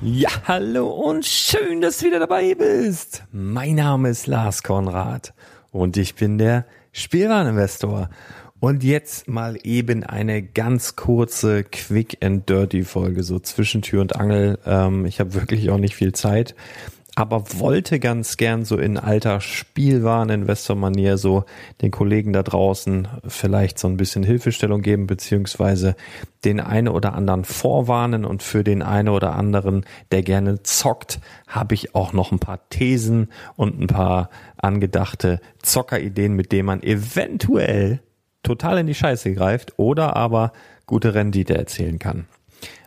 Ja, 0.00 0.30
hallo 0.46 0.88
und 0.88 1.24
schön, 1.24 1.80
dass 1.80 1.98
du 1.98 2.06
wieder 2.06 2.20
dabei 2.20 2.54
bist. 2.54 3.24
Mein 3.32 3.74
Name 3.74 4.10
ist 4.10 4.28
Lars 4.28 4.62
Konrad 4.62 5.34
und 5.72 5.96
ich 5.96 6.14
bin 6.14 6.38
der 6.38 6.66
Spielwareninvestor. 6.92 8.08
Und 8.60 8.84
jetzt 8.84 9.26
mal 9.26 9.58
eben 9.64 10.04
eine 10.04 10.42
ganz 10.42 10.94
kurze 10.94 11.64
Quick 11.64 12.18
and 12.24 12.48
Dirty 12.48 12.84
Folge, 12.84 13.24
so 13.24 13.40
zwischen 13.40 13.82
Tür 13.82 14.00
und 14.00 14.14
Angel. 14.14 14.60
Ähm, 14.66 15.04
ich 15.04 15.18
habe 15.18 15.34
wirklich 15.34 15.68
auch 15.70 15.78
nicht 15.78 15.96
viel 15.96 16.12
Zeit 16.12 16.54
aber 17.14 17.58
wollte 17.58 17.98
ganz 17.98 18.36
gern 18.36 18.64
so 18.64 18.76
in 18.76 18.96
alter 18.96 19.40
Spielwaren-Investor-Manier 19.40 21.18
so 21.18 21.44
den 21.82 21.90
Kollegen 21.90 22.32
da 22.32 22.44
draußen 22.44 23.08
vielleicht 23.26 23.78
so 23.78 23.88
ein 23.88 23.96
bisschen 23.96 24.22
Hilfestellung 24.22 24.82
geben, 24.82 25.08
beziehungsweise 25.08 25.96
den 26.44 26.60
eine 26.60 26.92
oder 26.92 27.14
anderen 27.14 27.44
vorwarnen 27.44 28.24
und 28.24 28.44
für 28.44 28.62
den 28.62 28.82
eine 28.82 29.10
oder 29.10 29.34
anderen, 29.34 29.84
der 30.12 30.22
gerne 30.22 30.62
zockt, 30.62 31.18
habe 31.48 31.74
ich 31.74 31.94
auch 31.96 32.12
noch 32.12 32.30
ein 32.30 32.38
paar 32.38 32.68
Thesen 32.68 33.28
und 33.56 33.80
ein 33.80 33.88
paar 33.88 34.30
angedachte 34.56 35.40
Zockerideen, 35.62 36.34
mit 36.34 36.52
denen 36.52 36.66
man 36.66 36.82
eventuell 36.82 38.00
total 38.44 38.78
in 38.78 38.86
die 38.86 38.94
Scheiße 38.94 39.34
greift 39.34 39.74
oder 39.76 40.14
aber 40.14 40.52
gute 40.86 41.14
Rendite 41.14 41.56
erzielen 41.56 41.98
kann. 41.98 42.26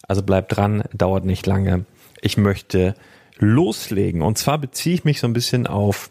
Also 0.07 0.23
bleibt 0.23 0.55
dran, 0.55 0.83
dauert 0.93 1.25
nicht 1.25 1.45
lange. 1.45 1.85
Ich 2.21 2.37
möchte 2.37 2.95
loslegen. 3.41 4.21
Und 4.21 4.37
zwar 4.37 4.57
beziehe 4.59 4.95
ich 4.95 5.03
mich 5.03 5.19
so 5.19 5.27
ein 5.27 5.33
bisschen 5.33 5.67
auf 5.67 6.09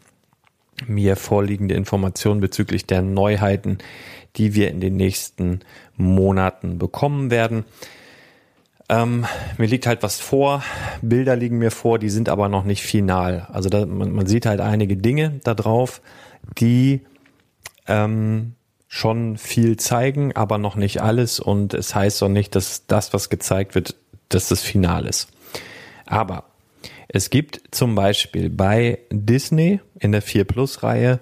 mir 0.86 1.16
vorliegende 1.16 1.74
Informationen 1.74 2.40
bezüglich 2.40 2.86
der 2.86 3.02
Neuheiten, 3.02 3.78
die 4.36 4.54
wir 4.54 4.70
in 4.70 4.80
den 4.80 4.96
nächsten 4.96 5.60
Monaten 5.96 6.78
bekommen 6.78 7.30
werden. 7.30 7.64
Ähm, 8.88 9.24
mir 9.56 9.68
liegt 9.68 9.86
halt 9.86 10.02
was 10.02 10.20
vor, 10.20 10.64
Bilder 11.00 11.36
liegen 11.36 11.58
mir 11.58 11.70
vor, 11.70 11.98
die 11.98 12.10
sind 12.10 12.28
aber 12.28 12.48
noch 12.48 12.64
nicht 12.64 12.82
final. 12.82 13.46
Also 13.52 13.68
da, 13.68 13.86
man, 13.86 14.12
man, 14.12 14.26
sieht 14.26 14.46
halt 14.46 14.60
einige 14.60 14.96
Dinge 14.96 15.40
da 15.44 15.54
drauf, 15.54 16.00
die 16.58 17.02
ähm, 17.86 18.54
schon 18.88 19.38
viel 19.38 19.76
zeigen, 19.76 20.34
aber 20.34 20.58
noch 20.58 20.74
nicht 20.74 21.00
alles. 21.02 21.38
Und 21.38 21.74
es 21.74 21.94
heißt 21.94 22.22
auch 22.24 22.28
nicht, 22.28 22.56
dass 22.56 22.86
das, 22.88 23.12
was 23.14 23.30
gezeigt 23.30 23.76
wird, 23.76 23.94
dass 24.28 24.48
das 24.48 24.62
Final 24.62 25.06
ist. 25.06 25.28
Aber 26.06 26.49
es 27.12 27.30
gibt 27.30 27.60
zum 27.72 27.96
Beispiel 27.96 28.50
bei 28.50 29.00
Disney 29.10 29.80
in 29.98 30.12
der 30.12 30.22
4 30.22 30.44
Plus 30.44 30.82
Reihe 30.84 31.18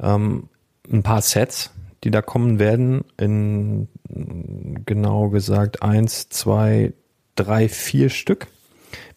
ähm, 0.00 0.48
ein 0.90 1.02
paar 1.02 1.20
Sets, 1.20 1.72
die 2.04 2.12
da 2.12 2.22
kommen 2.22 2.58
werden 2.60 3.04
in 3.18 3.88
genau 4.86 5.30
gesagt 5.30 5.82
eins, 5.82 6.28
zwei, 6.28 6.92
drei, 7.34 7.68
vier 7.68 8.08
Stück. 8.08 8.46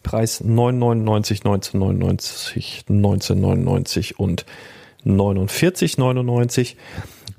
Preis 0.02 0.42
9,99, 0.42 1.44
1999, 1.44 2.84
1999 2.88 4.18
und 4.18 4.46
49,99. 5.04 6.76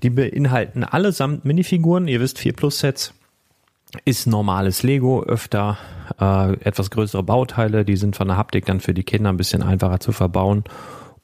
Die 0.04 0.10
beinhalten 0.10 0.84
allesamt 0.84 1.44
Minifiguren. 1.46 2.08
Ihr 2.08 2.22
wisst, 2.22 2.40
4 2.40 2.54
Plus 2.54 2.80
Sets 2.80 3.14
ist 4.06 4.28
normales 4.28 4.84
Lego, 4.84 5.24
öfter 5.24 5.78
äh, 6.20 6.54
etwas 6.62 6.90
größere 6.92 7.24
Bauteile, 7.24 7.86
die 7.86 7.98
sind 7.98 8.16
von 8.16 8.28
der 8.28 8.38
Haptik 8.38 8.66
dann 8.66 8.80
für 8.80 8.94
die 8.94 9.04
Kinder 9.04 9.30
ein 9.30 9.38
bisschen 9.38 9.64
einfacher 9.64 10.00
zu 10.00 10.12
verbauen. 10.12 10.64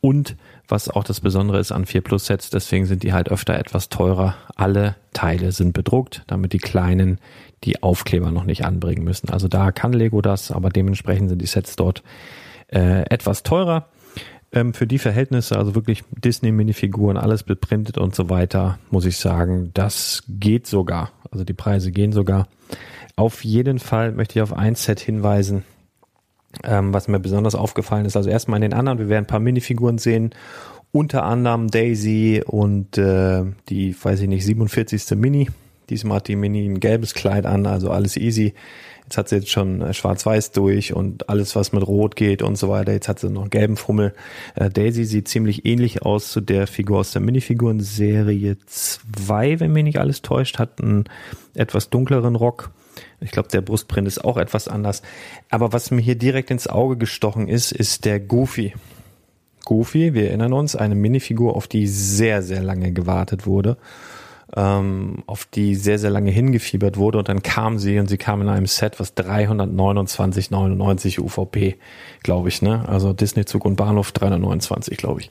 Und 0.02 0.36
was 0.68 0.90
auch 0.90 1.04
das 1.04 1.22
Besondere 1.22 1.60
ist 1.60 1.72
an 1.72 1.86
4 1.86 2.02
Plus 2.02 2.26
Sets, 2.26 2.50
deswegen 2.50 2.86
sind 2.86 3.04
die 3.04 3.14
halt 3.14 3.30
öfter 3.30 3.58
etwas 3.58 3.90
teurer. 3.90 4.36
Alle 4.56 4.96
Teile 5.14 5.52
sind 5.52 5.74
bedruckt, 5.74 6.24
damit 6.28 6.54
die 6.54 6.58
Kleinen 6.58 7.20
die 7.64 7.82
Aufkleber 7.84 8.32
noch 8.32 8.44
nicht 8.44 8.66
anbringen 8.66 9.04
müssen. 9.04 9.30
Also 9.30 9.48
da 9.48 9.72
kann 9.72 9.94
Lego 9.94 10.22
das, 10.22 10.52
aber 10.52 10.70
dementsprechend 10.70 11.30
sind 11.30 11.42
die 11.42 11.46
Sets 11.48 11.76
dort 11.76 12.04
äh, 12.68 13.04
etwas 13.10 13.44
teurer. 13.44 13.88
Ähm, 14.52 14.74
für 14.74 14.86
die 14.86 15.00
Verhältnisse, 15.00 15.58
also 15.58 15.74
wirklich 15.74 16.04
Disney-Minifiguren, 16.12 17.18
alles 17.18 17.44
beprintet 17.44 17.98
und 17.98 18.14
so 18.14 18.30
weiter, 18.30 18.78
muss 18.92 19.06
ich 19.06 19.18
sagen, 19.18 19.72
das 19.74 20.24
geht 20.28 20.68
sogar. 20.68 21.12
Also 21.32 21.44
die 21.44 21.54
Preise 21.54 21.92
gehen 21.92 22.12
sogar. 22.12 22.48
Auf 23.16 23.44
jeden 23.44 23.80
Fall 23.80 24.12
möchte 24.12 24.40
ich 24.40 24.44
auf 24.44 24.54
ein 24.54 24.76
Set 24.76 25.00
hinweisen, 25.00 25.64
ähm, 26.64 26.94
was 26.94 27.08
mir 27.08 27.20
besonders 27.20 27.56
aufgefallen 27.56 28.06
ist. 28.06 28.16
Also 28.16 28.30
erstmal 28.30 28.58
in 28.58 28.70
den 28.70 28.74
anderen, 28.74 29.00
wir 29.00 29.10
werden 29.10 29.26
ein 29.26 29.28
paar 29.28 29.40
Minifiguren 29.40 29.98
sehen, 29.98 30.34
unter 30.92 31.24
anderem 31.24 31.70
Daisy 31.70 32.44
und 32.46 32.98
äh, 32.98 33.44
die, 33.70 33.96
weiß 34.02 34.22
ich 34.22 34.28
nicht, 34.28 34.46
47. 34.46 35.18
Mini. 35.18 35.50
Diesmal 35.90 36.18
hat 36.18 36.28
die 36.28 36.36
Mini 36.36 36.66
ein 36.66 36.80
gelbes 36.80 37.14
Kleid 37.14 37.46
an, 37.46 37.66
also 37.66 37.92
alles 37.92 38.16
easy. 38.16 38.54
Jetzt 39.04 39.18
hat 39.18 39.30
sie 39.30 39.36
jetzt 39.36 39.50
schon 39.50 39.82
äh, 39.82 39.94
schwarz-weiß 39.94 40.52
durch 40.52 40.94
und 40.94 41.30
alles, 41.30 41.56
was 41.56 41.74
mit 41.74 41.86
Rot 41.86 42.16
geht 42.16 42.42
und 42.42 42.58
so 42.58 42.70
weiter. 42.70 42.94
Jetzt 42.94 43.10
hat 43.10 43.20
sie 43.20 43.30
noch 43.30 43.42
einen 43.42 43.50
gelben 43.50 43.76
Fummel. 43.76 44.14
Äh, 44.56 44.70
Daisy 44.70 45.04
sieht 45.04 45.28
ziemlich 45.28 45.66
ähnlich 45.66 46.04
aus 46.04 46.32
zu 46.32 46.42
der 46.42 46.68
Figur 46.68 47.00
aus 47.00 47.12
der 47.12 47.22
Minifiguren-Serie 47.22 48.58
2, 48.66 49.60
wenn 49.60 49.74
mich 49.74 49.84
nicht 49.84 50.00
alles 50.00 50.22
täuscht. 50.22 50.58
Hat 50.58 50.82
einen 50.82 51.06
etwas 51.54 51.90
dunkleren 51.90 52.36
Rock. 52.36 52.72
Ich 53.24 53.32
glaube, 53.32 53.50
der 53.50 53.62
Brustprint 53.62 54.08
ist 54.08 54.24
auch 54.24 54.38
etwas 54.38 54.68
anders. 54.68 55.02
Aber 55.50 55.74
was 55.74 55.92
mir 55.92 56.02
hier 56.02 56.16
direkt 56.16 56.52
ins 56.52 56.68
Auge 56.68 56.98
gestochen 56.98 57.48
ist, 57.48 57.72
ist 57.72 58.06
der 58.06 58.20
Goofy. 58.20 58.74
Goofy, 59.66 60.14
wir 60.14 60.28
erinnern 60.28 60.54
uns, 60.54 60.76
eine 60.76 60.96
Minifigur, 60.96 61.56
auf 61.56 61.68
die 61.68 61.88
sehr, 61.88 62.44
sehr 62.44 62.62
lange 62.62 62.92
gewartet 62.92 63.46
wurde 63.46 63.78
ähm, 64.56 65.24
auf 65.26 65.46
die 65.46 65.76
sehr, 65.76 66.00
sehr 66.00 66.10
lange 66.10 66.32
hingefiebert 66.32 66.98
wurde 66.98 67.18
und 67.18 67.30
dann 67.30 67.42
kam 67.42 67.80
sie 67.80 68.00
und 68.00 68.08
sie 68.08 68.18
kam 68.18 68.42
in 68.42 68.50
einem 68.50 68.68
Set, 68.68 69.00
was 69.00 69.16
329,99 69.16 71.20
UVP, 71.20 71.78
glaube 72.22 72.50
ich, 72.50 72.62
ne? 72.62 72.88
Also 72.88 73.14
Disney 73.14 73.46
Zug 73.46 73.66
und 73.66 73.76
Bahnhof 73.76 74.12
329, 74.12 74.98
glaube 74.98 75.22
ich. 75.22 75.30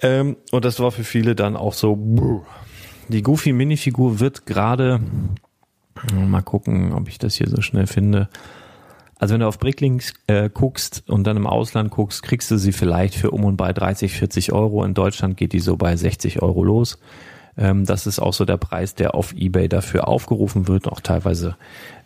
Ähm, 0.00 0.36
und 0.50 0.64
das 0.64 0.80
war 0.80 0.90
für 0.90 1.04
viele 1.04 1.34
dann 1.34 1.56
auch 1.56 1.74
so, 1.74 1.96
buh. 1.96 2.42
die 3.08 3.22
Goofy 3.22 3.52
Minifigur 3.52 4.20
wird 4.20 4.46
gerade, 4.46 5.00
mal 6.14 6.42
gucken, 6.42 6.92
ob 6.92 7.08
ich 7.08 7.18
das 7.18 7.34
hier 7.34 7.48
so 7.48 7.60
schnell 7.60 7.86
finde. 7.86 8.28
Also 9.18 9.34
wenn 9.34 9.40
du 9.40 9.46
auf 9.46 9.58
Bricklinks 9.58 10.14
äh, 10.28 10.48
guckst 10.48 11.04
und 11.06 11.24
dann 11.24 11.36
im 11.36 11.46
Ausland 11.46 11.90
guckst, 11.90 12.22
kriegst 12.22 12.50
du 12.50 12.56
sie 12.56 12.72
vielleicht 12.72 13.14
für 13.14 13.30
um 13.30 13.44
und 13.44 13.56
bei 13.56 13.72
30, 13.72 14.12
40 14.12 14.52
Euro. 14.52 14.82
In 14.82 14.94
Deutschland 14.94 15.36
geht 15.36 15.52
die 15.52 15.60
so 15.60 15.76
bei 15.76 15.94
60 15.94 16.40
Euro 16.40 16.64
los. 16.64 16.98
Ähm, 17.58 17.84
das 17.84 18.06
ist 18.06 18.18
auch 18.18 18.32
so 18.32 18.46
der 18.46 18.56
Preis, 18.56 18.94
der 18.94 19.14
auf 19.14 19.34
eBay 19.34 19.68
dafür 19.68 20.08
aufgerufen 20.08 20.68
wird, 20.68 20.88
auch 20.88 21.00
teilweise 21.00 21.56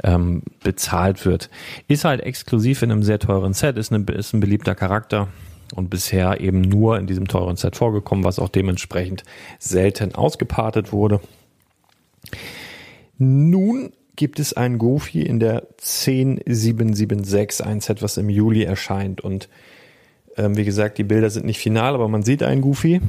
ähm, 0.03 0.43
bezahlt 0.65 1.25
wird. 1.25 1.51
Ist 1.87 2.05
halt 2.05 2.21
exklusiv 2.21 2.83
in 2.83 2.91
einem 2.91 3.05
sehr 3.05 3.21
teuren 3.21 3.53
Set, 3.53 3.79
ist, 3.79 3.93
eine, 3.93 4.05
ist 4.13 4.33
ein 4.33 4.41
beliebter 4.41 4.75
Charakter 4.75 5.29
und 5.75 5.91
bisher 5.91 6.41
eben 6.41 6.61
nur 6.61 6.99
in 6.99 7.07
diesem 7.07 7.29
teuren 7.29 7.57
Set 7.57 7.77
vorgekommen, 7.77 8.25
was 8.25 8.41
auch 8.41 8.49
dementsprechend 8.49 9.23
selten 9.61 10.17
ausgepartet 10.17 10.93
wurde. 10.93 11.21
Nun 13.19 13.93
gibt 14.17 14.39
es 14.39 14.53
ein 14.53 14.79
Goofy 14.79 15.23
in 15.23 15.41
der 15.41 15.67
10776, 15.79 17.67
ein 17.67 17.81
Set, 17.81 18.03
was 18.03 18.17
im 18.17 18.29
Juli 18.29 18.63
erscheint 18.63 19.21
und 19.21 19.49
ähm, 20.37 20.57
wie 20.57 20.65
gesagt, 20.65 20.99
die 20.99 21.05
Bilder 21.05 21.31
sind 21.31 21.47
nicht 21.47 21.59
final, 21.59 21.95
aber 21.95 22.09
man 22.09 22.23
sieht 22.23 22.43
einen 22.43 22.61
Goofy 22.61 23.01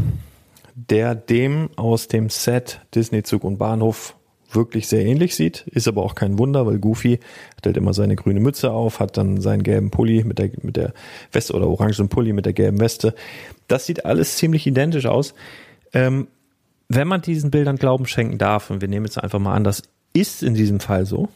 der 0.75 1.15
dem 1.15 1.69
aus 1.77 2.09
dem 2.09 2.29
Set 2.29 2.81
Disney 2.93 3.23
Zug 3.23 3.43
und 3.43 3.57
Bahnhof 3.57 4.15
wirklich 4.51 4.87
sehr 4.87 5.05
ähnlich 5.05 5.35
sieht. 5.35 5.65
Ist 5.67 5.87
aber 5.87 6.03
auch 6.03 6.15
kein 6.15 6.37
Wunder, 6.37 6.65
weil 6.65 6.79
Goofy 6.79 7.19
stellt 7.59 7.77
immer 7.77 7.93
seine 7.93 8.15
grüne 8.15 8.39
Mütze 8.39 8.71
auf, 8.71 8.99
hat 8.99 9.17
dann 9.17 9.41
seinen 9.41 9.63
gelben 9.63 9.89
Pulli 9.89 10.23
mit 10.23 10.37
der, 10.37 10.51
mit 10.61 10.75
der 10.75 10.93
Weste 11.31 11.53
oder 11.53 11.67
orangen 11.67 12.09
Pulli 12.09 12.31
mit 12.33 12.45
der 12.45 12.53
gelben 12.53 12.79
Weste. 12.79 13.15
Das 13.67 13.85
sieht 13.85 14.05
alles 14.05 14.37
ziemlich 14.37 14.67
identisch 14.67 15.07
aus. 15.07 15.33
Ähm, 15.93 16.27
wenn 16.87 17.07
man 17.07 17.21
diesen 17.21 17.51
Bildern 17.51 17.77
Glauben 17.77 18.05
schenken 18.05 18.37
darf, 18.37 18.69
und 18.69 18.81
wir 18.81 18.87
nehmen 18.87 19.05
jetzt 19.05 19.17
einfach 19.17 19.39
mal 19.39 19.55
an, 19.55 19.63
das 19.63 19.81
ist 20.15 20.43
in 20.43 20.53
diesem 20.53 20.79
Fall 20.79 21.05
so, 21.05 21.29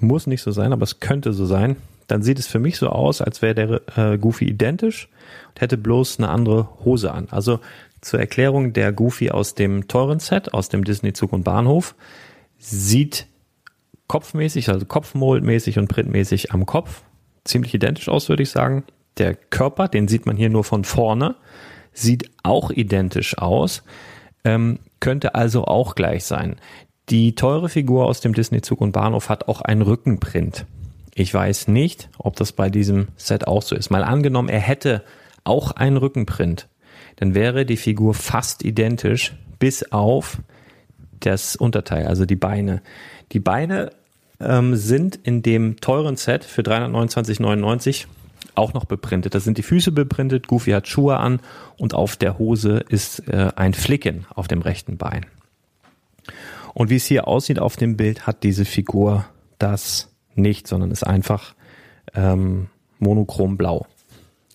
muss 0.00 0.26
nicht 0.26 0.42
so 0.42 0.50
sein, 0.50 0.72
aber 0.72 0.82
es 0.82 1.00
könnte 1.00 1.32
so 1.32 1.46
sein, 1.46 1.76
dann 2.06 2.22
sieht 2.22 2.38
es 2.38 2.46
für 2.46 2.58
mich 2.58 2.78
so 2.78 2.88
aus, 2.88 3.20
als 3.20 3.42
wäre 3.42 3.54
der 3.54 4.12
äh, 4.12 4.18
Goofy 4.18 4.46
identisch 4.46 5.08
und 5.48 5.60
hätte 5.60 5.76
bloß 5.76 6.18
eine 6.18 6.28
andere 6.28 6.68
Hose 6.84 7.12
an. 7.12 7.28
Also 7.30 7.60
zur 8.00 8.20
Erklärung, 8.20 8.72
der 8.72 8.92
Goofy 8.92 9.30
aus 9.30 9.54
dem 9.54 9.88
teuren 9.88 10.20
Set, 10.20 10.54
aus 10.54 10.68
dem 10.68 10.84
Disney 10.84 11.12
Zug 11.12 11.32
und 11.32 11.42
Bahnhof, 11.42 11.94
sieht 12.58 13.26
kopfmäßig, 14.06 14.68
also 14.68 14.86
kopfmoldmäßig 14.86 15.78
und 15.78 15.88
printmäßig 15.88 16.52
am 16.52 16.66
Kopf 16.66 17.02
ziemlich 17.44 17.74
identisch 17.74 18.08
aus, 18.08 18.28
würde 18.28 18.42
ich 18.42 18.50
sagen. 18.50 18.84
Der 19.18 19.34
Körper, 19.34 19.88
den 19.88 20.08
sieht 20.08 20.26
man 20.26 20.36
hier 20.36 20.50
nur 20.50 20.64
von 20.64 20.84
vorne, 20.84 21.36
sieht 21.92 22.30
auch 22.42 22.70
identisch 22.70 23.38
aus, 23.38 23.82
ähm, 24.44 24.78
könnte 25.00 25.34
also 25.34 25.64
auch 25.64 25.94
gleich 25.94 26.24
sein. 26.24 26.56
Die 27.08 27.34
teure 27.34 27.68
Figur 27.68 28.06
aus 28.06 28.20
dem 28.20 28.34
Disney 28.34 28.62
Zug 28.62 28.80
und 28.80 28.92
Bahnhof 28.92 29.28
hat 29.28 29.48
auch 29.48 29.60
einen 29.60 29.82
Rückenprint. 29.82 30.66
Ich 31.14 31.32
weiß 31.32 31.68
nicht, 31.68 32.10
ob 32.18 32.36
das 32.36 32.52
bei 32.52 32.68
diesem 32.68 33.08
Set 33.16 33.46
auch 33.46 33.62
so 33.62 33.76
ist. 33.76 33.90
Mal 33.90 34.04
angenommen, 34.04 34.48
er 34.48 34.60
hätte 34.60 35.02
auch 35.44 35.72
einen 35.72 35.96
Rückenprint 35.96 36.68
dann 37.16 37.34
wäre 37.34 37.66
die 37.66 37.76
Figur 37.76 38.14
fast 38.14 38.64
identisch, 38.64 39.34
bis 39.58 39.90
auf 39.90 40.38
das 41.20 41.56
Unterteil, 41.56 42.06
also 42.06 42.26
die 42.26 42.36
Beine. 42.36 42.82
Die 43.32 43.40
Beine 43.40 43.90
ähm, 44.38 44.76
sind 44.76 45.16
in 45.16 45.42
dem 45.42 45.80
teuren 45.80 46.16
Set 46.16 46.44
für 46.44 46.62
329,99 46.62 48.04
auch 48.54 48.74
noch 48.74 48.84
beprintet. 48.84 49.34
Da 49.34 49.40
sind 49.40 49.58
die 49.58 49.62
Füße 49.62 49.92
beprintet, 49.92 50.46
Goofy 50.46 50.72
hat 50.72 50.88
Schuhe 50.88 51.16
an 51.16 51.40
und 51.78 51.94
auf 51.94 52.16
der 52.16 52.38
Hose 52.38 52.84
ist 52.88 53.26
äh, 53.28 53.50
ein 53.56 53.74
Flicken 53.74 54.26
auf 54.34 54.46
dem 54.46 54.60
rechten 54.60 54.98
Bein. 54.98 55.26
Und 56.76 56.90
wie 56.90 56.96
es 56.96 57.06
hier 57.06 57.26
aussieht 57.26 57.58
auf 57.58 57.78
dem 57.78 57.96
Bild, 57.96 58.26
hat 58.26 58.42
diese 58.42 58.66
Figur 58.66 59.24
das 59.58 60.14
nicht, 60.34 60.68
sondern 60.68 60.90
ist 60.90 61.06
einfach 61.06 61.54
ähm, 62.14 62.68
monochrom 62.98 63.56
blau. 63.56 63.86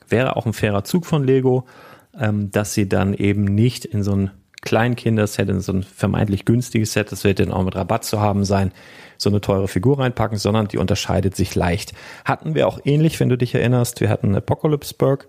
Wäre 0.08 0.36
auch 0.36 0.46
ein 0.46 0.54
fairer 0.54 0.84
Zug 0.84 1.08
von 1.08 1.24
Lego, 1.24 1.66
ähm, 2.16 2.52
dass 2.52 2.76
sie 2.76 2.88
dann 2.88 3.16
eben 3.16 3.46
nicht 3.46 3.86
in 3.86 4.04
so 4.04 4.12
ein 4.12 4.32
Kleinkinderset, 4.62 5.50
in 5.50 5.62
so 5.62 5.74
ein 5.74 5.82
vermeintlich 5.82 6.46
günstiges 6.46 6.94
Set, 6.94 7.12
das 7.12 7.24
wird 7.24 7.40
dann 7.40 7.52
auch 7.52 7.64
mit 7.64 7.76
Rabatt 7.76 8.06
zu 8.06 8.20
haben 8.20 8.46
sein, 8.46 8.72
so 9.18 9.32
eine 9.32 9.42
teure 9.42 9.68
Figur 9.68 9.98
reinpacken, 9.98 10.38
sondern 10.38 10.68
die 10.68 10.78
unterscheidet 10.78 11.36
sich 11.36 11.56
leicht. 11.56 11.94
Hatten 12.24 12.54
wir 12.54 12.68
auch 12.68 12.80
ähnlich, 12.86 13.20
wenn 13.20 13.30
du 13.30 13.38
dich 13.38 13.56
erinnerst, 13.56 14.00
wir 14.00 14.10
hatten 14.10 14.36
Apocalypseburg, 14.36 15.28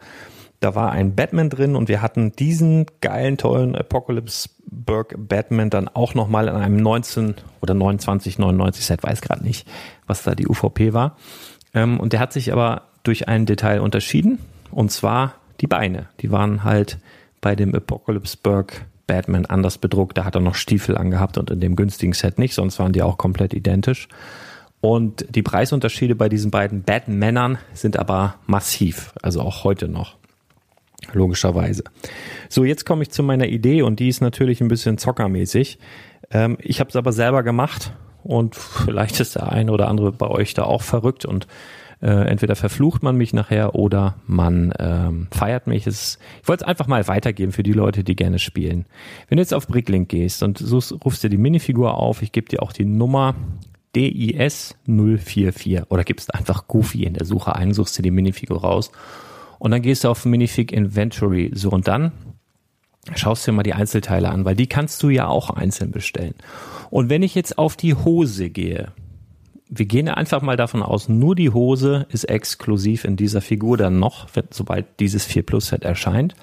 da 0.63 0.77
war 0.77 0.93
ein 0.93 1.17
Batman 1.17 1.51
drin 1.51 1.75
und 1.75 1.89
wir 1.89 2.03
hatten 2.03 2.33
diesen 2.33 2.87
geilen, 3.01 3.37
tollen 3.37 3.75
Apocalypseburg 3.75 5.17
Batman 5.19 5.71
dann 5.71 5.89
auch 5.89 6.15
nochmal 6.15 6.47
in 6.47 6.55
einem 6.55 6.77
19 6.77 7.35
oder 7.61 7.75
29, 7.75 8.39
99 8.39 8.87
Set, 8.87 9.03
weiß 9.03 9.23
gerade 9.23 9.43
nicht, 9.43 9.67
was 10.07 10.23
da 10.23 10.37
die 10.37 10.47
UVP 10.47 10.93
war. 10.93 11.17
Ähm, 11.75 11.99
und 11.99 12.13
der 12.13 12.21
hat 12.21 12.33
sich 12.33 12.53
aber 12.53 12.83
durch 13.03 13.27
ein 13.27 13.45
Detail 13.45 13.81
unterschieden. 13.81 14.39
Und 14.71 14.93
zwar 14.93 15.35
die 15.61 15.67
Beine. 15.67 16.07
Die 16.21 16.31
waren 16.31 16.63
halt 16.63 16.99
bei 17.41 17.57
dem 17.57 17.75
Apocalypseburg 17.75 18.87
Batman 19.09 19.47
anders 19.47 19.79
bedruckt. 19.79 20.17
Da 20.17 20.25
hat 20.25 20.37
er 20.37 20.41
noch 20.41 20.55
Stiefel 20.55 20.97
angehabt 20.97 21.39
und 21.39 21.51
in 21.51 21.59
dem 21.59 21.75
günstigen 21.75 22.13
Set 22.13 22.39
nicht, 22.39 22.55
sonst 22.55 22.79
waren 22.79 22.93
die 22.93 23.03
auch 23.03 23.19
komplett 23.19 23.53
identisch. 23.53 24.07
Und 24.81 25.27
die 25.35 25.43
Preisunterschiede 25.43 26.15
bei 26.15 26.29
diesen 26.29 26.53
beiden 26.53 26.83
Batmännern 26.83 27.59
sind 27.73 27.99
aber 27.99 28.37
massiv, 28.47 29.13
also 29.23 29.41
auch 29.41 29.65
heute 29.65 29.89
noch. 29.89 30.22
Logischerweise. 31.13 31.85
So, 32.49 32.65
jetzt 32.65 32.87
komme 32.87 33.03
ich 33.03 33.11
zu 33.11 33.23
meiner 33.23 33.47
Idee 33.47 33.83
und 33.83 34.01
die 34.01 34.09
ist 34.09 34.21
natürlich 34.21 34.61
ein 34.61 34.69
bisschen 34.69 34.99
zockermäßig. 34.99 35.79
Ähm, 36.31 36.57
ich 36.61 36.81
habe 36.81 36.91
es 36.91 36.97
aber 36.97 37.13
selber 37.13 37.43
gemacht 37.43 37.93
und 38.23 38.55
vielleicht 38.55 39.21
ist 39.21 39.37
der 39.37 39.51
ein 39.53 39.71
oder 39.71 39.89
andere 39.89 40.13
bei 40.13 40.29
euch 40.29 40.55
da 40.55 40.65
auch 40.65 40.83
verrückt 40.83 41.25
und 41.25 41.47
äh, 42.01 42.29
entweder 42.29 42.57
verflucht 42.57 43.03
man 43.03 43.17
mich 43.17 43.33
nachher 43.33 43.77
oder 43.77 44.17
man 44.27 44.75
ähm, 44.79 45.29
feiert 45.31 45.69
mich. 45.69 45.87
Es, 45.87 46.19
ich 46.43 46.49
wollte 46.49 46.65
es 46.65 46.69
einfach 46.69 46.89
mal 46.89 47.07
weitergeben 47.07 47.53
für 47.53 47.63
die 47.63 47.73
Leute, 47.73 48.03
die 48.03 48.17
gerne 48.17 48.41
spielen. 48.41 48.87
Wenn 49.29 49.37
du 49.37 49.43
jetzt 49.43 49.55
auf 49.55 49.69
Bricklink 49.69 50.09
gehst 50.09 50.43
und 50.43 50.59
suchst, 50.59 50.93
rufst 51.05 51.23
dir 51.23 51.31
die 51.31 51.39
Minifigur 51.39 51.95
auf, 51.95 52.23
ich 52.23 52.33
gebe 52.33 52.49
dir 52.49 52.63
auch 52.63 52.73
die 52.73 52.85
Nummer 52.85 53.37
DIS 53.95 54.75
044 54.87 55.91
oder 55.91 56.03
gibst 56.03 56.35
einfach 56.35 56.67
Goofy 56.67 57.05
in 57.05 57.15
der 57.15 57.25
Suche 57.25 57.55
ein, 57.55 57.73
suchst 57.73 57.99
dir 57.99 58.03
die 58.03 58.11
Minifigur 58.11 58.63
raus 58.63 58.91
und 59.63 59.71
dann 59.71 59.81
gehst 59.81 60.03
du 60.03 60.09
auf 60.09 60.25
Minifig 60.25 60.73
Inventory. 60.73 61.53
So 61.55 61.71
und 61.71 61.87
dann 61.87 62.11
schaust 63.15 63.47
dir 63.47 63.53
mal 63.53 63.63
die 63.63 63.75
Einzelteile 63.75 64.29
an, 64.29 64.45
weil 64.45 64.57
die 64.57 64.67
kannst 64.67 65.01
du 65.05 65.09
ja 65.09 65.29
auch 65.29 65.51
einzeln 65.51 65.93
bestellen. 65.93 66.35
Und 66.91 67.11
wenn 67.11 67.23
ich 67.23 67.37
jetzt 67.37 67.59
auf 67.59 67.77
die 67.77 67.95
Hose 67.95 68.51
gehe, 68.51 68.89
wir 69.69 69.87
gehen 69.87 70.09
einfach 70.09 70.43
mal 70.43 70.57
davon 70.57 70.83
aus, 70.83 71.09
nur 71.09 71.37
die 71.37 71.51
Hose 71.51 72.09
ist 72.11 72.25
exklusiv 72.25 73.05
in 73.05 73.15
dieser 73.15 73.41
Figur 73.41 73.77
dann 73.77 74.01
noch, 74.01 74.27
sobald 74.51 74.99
dieses 74.99 75.27
4 75.27 75.45
Plus 75.45 75.69
Set 75.69 75.85
erscheint. 75.85 76.35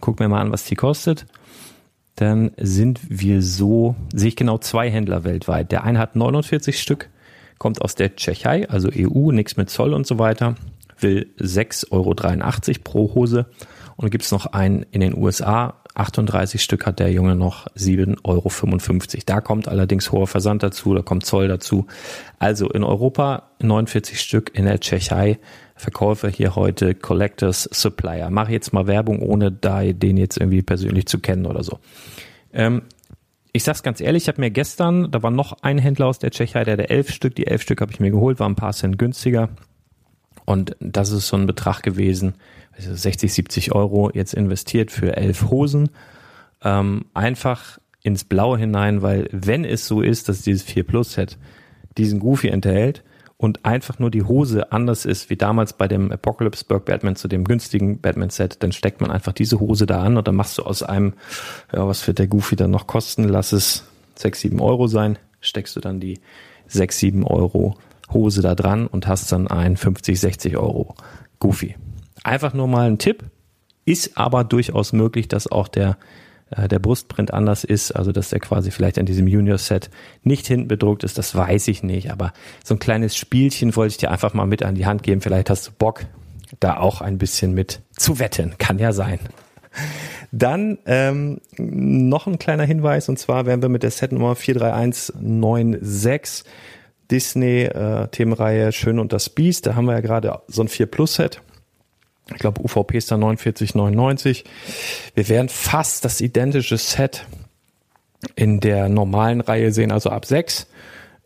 Guck 0.00 0.18
mir 0.18 0.28
mal 0.28 0.40
an, 0.40 0.50
was 0.50 0.64
die 0.64 0.74
kostet. 0.74 1.26
Dann 2.16 2.50
sind 2.56 2.98
wir 3.08 3.40
so, 3.40 3.94
sehe 4.12 4.30
ich 4.30 4.36
genau 4.36 4.58
zwei 4.58 4.90
Händler 4.90 5.22
weltweit. 5.22 5.70
Der 5.70 5.84
eine 5.84 6.00
hat 6.00 6.16
49 6.16 6.80
Stück, 6.80 7.08
kommt 7.58 7.80
aus 7.82 7.94
der 7.94 8.16
Tschechei, 8.16 8.68
also 8.68 8.88
EU, 8.92 9.30
nichts 9.30 9.56
mit 9.56 9.70
Zoll 9.70 9.94
und 9.94 10.08
so 10.08 10.18
weiter, 10.18 10.56
will 11.00 11.32
6,83 11.38 11.90
Euro 11.90 12.14
pro 12.84 13.14
Hose. 13.14 13.46
Und 13.96 14.10
gibt 14.10 14.24
es 14.24 14.30
noch 14.30 14.46
einen 14.46 14.84
in 14.90 15.00
den 15.00 15.16
USA, 15.16 15.74
38 15.98 16.62
Stück 16.62 16.86
hat 16.86 17.00
der 17.00 17.10
Junge 17.10 17.34
noch 17.34 17.66
7,55 17.74 18.24
Euro. 18.24 19.22
Da 19.26 19.40
kommt 19.40 19.66
allerdings 19.66 20.12
hoher 20.12 20.28
Versand 20.28 20.62
dazu, 20.62 20.94
da 20.94 21.02
kommt 21.02 21.26
Zoll 21.26 21.48
dazu. 21.48 21.86
Also 22.38 22.68
in 22.68 22.84
Europa 22.84 23.50
49 23.60 24.20
Stück, 24.20 24.52
in 24.54 24.64
der 24.64 24.80
Tschechei 24.80 25.38
Verkäufer 25.74 26.28
hier 26.28 26.54
heute 26.54 26.94
Collectors 26.94 27.68
Supplier. 27.72 28.30
Mache 28.30 28.52
jetzt 28.52 28.72
mal 28.72 28.86
Werbung, 28.86 29.20
ohne 29.20 29.52
da 29.52 29.82
den 29.84 30.16
jetzt 30.16 30.38
irgendwie 30.38 30.62
persönlich 30.62 31.06
zu 31.06 31.18
kennen 31.18 31.46
oder 31.46 31.62
so. 31.62 31.78
Ähm, 32.52 32.82
ich 33.52 33.64
sag's 33.64 33.82
ganz 33.82 34.00
ehrlich, 34.00 34.24
ich 34.24 34.28
habe 34.28 34.40
mir 34.40 34.50
gestern, 34.50 35.10
da 35.10 35.22
war 35.22 35.30
noch 35.30 35.56
ein 35.62 35.78
Händler 35.78 36.06
aus 36.06 36.18
der 36.18 36.30
Tschechei, 36.30 36.64
der 36.64 36.74
hatte 36.74 36.90
elf 36.90 37.10
Stück, 37.10 37.34
die 37.34 37.46
elf 37.46 37.62
Stück 37.62 37.80
habe 37.80 37.90
ich 37.92 38.00
mir 38.00 38.10
geholt, 38.10 38.38
war 38.38 38.48
ein 38.48 38.56
paar 38.56 38.72
Cent 38.72 38.98
günstiger. 38.98 39.48
Und 40.48 40.76
das 40.80 41.10
ist 41.10 41.28
so 41.28 41.36
ein 41.36 41.44
Betrag 41.44 41.82
gewesen, 41.82 42.36
60, 42.78 43.34
70 43.34 43.72
Euro 43.74 44.10
jetzt 44.14 44.32
investiert 44.32 44.90
für 44.90 45.14
elf 45.14 45.50
Hosen. 45.50 45.90
Ähm, 46.64 47.04
einfach 47.12 47.78
ins 48.02 48.24
Blaue 48.24 48.56
hinein, 48.56 49.02
weil 49.02 49.28
wenn 49.30 49.66
es 49.66 49.86
so 49.86 50.00
ist, 50.00 50.26
dass 50.30 50.40
dieses 50.40 50.62
4 50.62 50.84
Plus 50.84 51.12
Set 51.12 51.36
diesen 51.98 52.18
Goofy 52.18 52.48
enthält 52.48 53.04
und 53.36 53.66
einfach 53.66 53.98
nur 53.98 54.10
die 54.10 54.22
Hose 54.22 54.72
anders 54.72 55.04
ist 55.04 55.28
wie 55.28 55.36
damals 55.36 55.74
bei 55.74 55.86
dem 55.86 56.10
Apocalypse 56.10 56.64
Burg 56.64 56.86
Batman 56.86 57.14
zu 57.14 57.28
dem 57.28 57.44
günstigen 57.44 58.00
Batman 58.00 58.30
Set, 58.30 58.62
dann 58.62 58.72
steckt 58.72 59.02
man 59.02 59.10
einfach 59.10 59.34
diese 59.34 59.60
Hose 59.60 59.84
da 59.84 60.02
an 60.02 60.16
und 60.16 60.26
dann 60.26 60.34
machst 60.36 60.56
du 60.56 60.62
aus 60.62 60.82
einem, 60.82 61.12
ja, 61.74 61.86
was 61.86 62.06
wird 62.06 62.20
der 62.20 62.26
Goofy 62.26 62.56
dann 62.56 62.70
noch 62.70 62.86
kosten? 62.86 63.24
Lass 63.24 63.52
es 63.52 63.84
6, 64.14 64.40
7 64.40 64.60
Euro 64.62 64.86
sein, 64.86 65.18
steckst 65.42 65.76
du 65.76 65.80
dann 65.80 66.00
die 66.00 66.20
6, 66.68 66.98
7 66.98 67.24
Euro 67.24 67.76
Hose 68.12 68.42
da 68.42 68.54
dran 68.54 68.86
und 68.86 69.06
hast 69.06 69.30
dann 69.32 69.48
ein 69.48 69.76
50, 69.76 70.18
60 70.18 70.56
Euro 70.56 70.94
Goofy. 71.38 71.76
Einfach 72.24 72.54
nur 72.54 72.68
mal 72.68 72.88
ein 72.88 72.98
Tipp. 72.98 73.24
Ist 73.84 74.18
aber 74.18 74.44
durchaus 74.44 74.92
möglich, 74.92 75.28
dass 75.28 75.50
auch 75.50 75.68
der, 75.68 75.96
äh, 76.50 76.68
der 76.68 76.78
Brustprint 76.78 77.32
anders 77.32 77.64
ist, 77.64 77.92
also 77.92 78.12
dass 78.12 78.30
der 78.30 78.40
quasi 78.40 78.70
vielleicht 78.70 78.98
an 78.98 79.06
diesem 79.06 79.26
Junior-Set 79.26 79.88
nicht 80.24 80.46
hinten 80.46 80.68
bedruckt 80.68 81.04
ist, 81.04 81.16
das 81.16 81.34
weiß 81.34 81.68
ich 81.68 81.82
nicht. 81.82 82.12
Aber 82.12 82.32
so 82.62 82.74
ein 82.74 82.78
kleines 82.78 83.16
Spielchen 83.16 83.74
wollte 83.76 83.92
ich 83.92 83.98
dir 83.98 84.10
einfach 84.10 84.34
mal 84.34 84.46
mit 84.46 84.62
an 84.62 84.74
die 84.74 84.84
Hand 84.84 85.02
geben. 85.02 85.22
Vielleicht 85.22 85.48
hast 85.48 85.68
du 85.68 85.70
Bock, 85.78 86.04
da 86.60 86.76
auch 86.76 87.00
ein 87.00 87.18
bisschen 87.18 87.54
mit 87.54 87.80
zu 87.96 88.18
wetten. 88.18 88.56
Kann 88.58 88.78
ja 88.78 88.92
sein. 88.92 89.20
Dann 90.32 90.78
ähm, 90.84 91.40
noch 91.56 92.26
ein 92.26 92.38
kleiner 92.38 92.64
Hinweis, 92.64 93.08
und 93.08 93.18
zwar 93.18 93.46
werden 93.46 93.62
wir 93.62 93.70
mit 93.70 93.82
der 93.82 93.90
Setnummer 93.90 94.34
43196 94.34 96.44
Disney-Themenreihe 97.10 98.72
Schön 98.72 98.98
und 98.98 99.12
das 99.12 99.30
Biest, 99.30 99.66
da 99.66 99.74
haben 99.74 99.86
wir 99.86 99.94
ja 99.94 100.00
gerade 100.00 100.40
so 100.48 100.62
ein 100.62 100.68
4 100.68 100.86
Plus 100.86 101.14
Set 101.14 101.40
ich 102.34 102.38
glaube, 102.38 102.62
UVP 102.62 102.98
ist 102.98 103.10
da 103.10 103.16
49,99. 103.16 104.44
Wir 105.14 105.28
werden 105.28 105.48
fast 105.48 106.04
das 106.04 106.20
identische 106.20 106.76
Set 106.76 107.26
in 108.36 108.60
der 108.60 108.88
normalen 108.88 109.40
Reihe 109.40 109.72
sehen, 109.72 109.92
also 109.92 110.10
ab 110.10 110.26
6. 110.26 110.66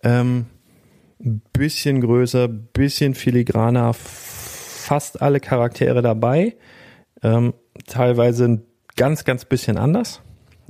Ähm, 0.05 0.47
bisschen 1.53 2.01
größer, 2.01 2.49
bisschen 2.49 3.15
filigraner, 3.15 3.95
fast 3.95 5.23
alle 5.23 5.41
Charaktere 5.41 6.03
dabei. 6.03 6.57
Ähm, 7.23 7.55
teilweise 7.87 8.45
ein 8.45 8.63
ganz, 8.97 9.25
ganz 9.25 9.45
bisschen 9.45 9.79
anders. 9.79 10.21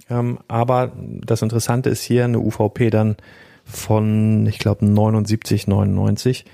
Ähm, 0.09 0.39
aber 0.49 0.93
das 0.97 1.43
Interessante 1.43 1.91
ist 1.91 2.03
hier 2.03 2.25
eine 2.25 2.39
UVP 2.39 2.91
dann 2.91 3.17
von, 3.65 4.47
ich 4.47 4.59
glaube, 4.59 4.85
79,99. 4.87 6.45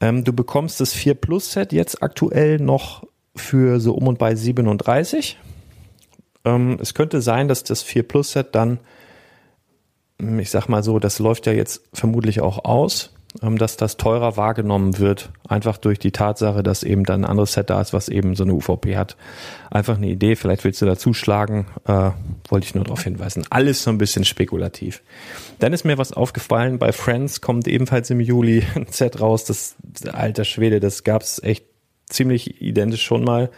Ähm, 0.00 0.24
du 0.24 0.32
bekommst 0.32 0.80
das 0.80 0.92
4 0.92 1.14
Plus 1.14 1.52
Set 1.52 1.72
jetzt 1.72 2.02
aktuell 2.02 2.58
noch 2.58 3.04
für 3.36 3.80
so 3.80 3.94
um 3.94 4.08
und 4.08 4.18
bei 4.18 4.34
37. 4.34 5.38
Ähm, 6.44 6.78
es 6.80 6.94
könnte 6.94 7.22
sein, 7.22 7.48
dass 7.48 7.64
das 7.64 7.82
4 7.82 8.02
Plus 8.02 8.32
Set 8.32 8.54
dann, 8.54 8.80
hm, 10.20 10.38
ich 10.38 10.50
sag 10.50 10.68
mal 10.68 10.82
so, 10.82 10.98
das 10.98 11.18
läuft 11.18 11.46
ja 11.46 11.52
jetzt 11.52 11.82
vermutlich 11.92 12.40
auch 12.40 12.64
aus, 12.64 13.14
dass 13.40 13.76
das 13.76 13.96
teurer 13.96 14.36
wahrgenommen 14.36 14.98
wird, 14.98 15.30
einfach 15.48 15.78
durch 15.78 15.98
die 15.98 16.12
Tatsache, 16.12 16.62
dass 16.62 16.82
eben 16.82 17.04
dann 17.04 17.22
ein 17.22 17.30
anderes 17.30 17.54
Set 17.54 17.70
da 17.70 17.80
ist, 17.80 17.92
was 17.92 18.08
eben 18.08 18.34
so 18.34 18.44
eine 18.44 18.52
UVP 18.52 18.96
hat. 18.96 19.16
Einfach 19.70 19.96
eine 19.96 20.08
Idee, 20.08 20.36
vielleicht 20.36 20.64
willst 20.64 20.82
du 20.82 20.86
da 20.86 20.96
zuschlagen, 20.96 21.66
äh, 21.86 22.10
wollte 22.48 22.66
ich 22.66 22.74
nur 22.74 22.84
darauf 22.84 23.02
hinweisen. 23.02 23.44
Alles 23.48 23.82
so 23.82 23.90
ein 23.90 23.98
bisschen 23.98 24.24
spekulativ. 24.24 25.02
Dann 25.60 25.72
ist 25.72 25.84
mir 25.84 25.96
was 25.96 26.12
aufgefallen, 26.12 26.78
bei 26.78 26.92
Friends 26.92 27.40
kommt 27.40 27.66
ebenfalls 27.66 28.10
im 28.10 28.20
Juli 28.20 28.64
ein 28.74 28.86
Set 28.90 29.20
raus, 29.20 29.44
das 29.44 29.76
alter 30.12 30.44
Schwede, 30.44 30.78
das 30.78 31.02
gab's 31.02 31.40
echt 31.42 31.64
ziemlich 32.06 32.60
identisch 32.60 33.02
schon 33.02 33.24
mal. 33.24 33.50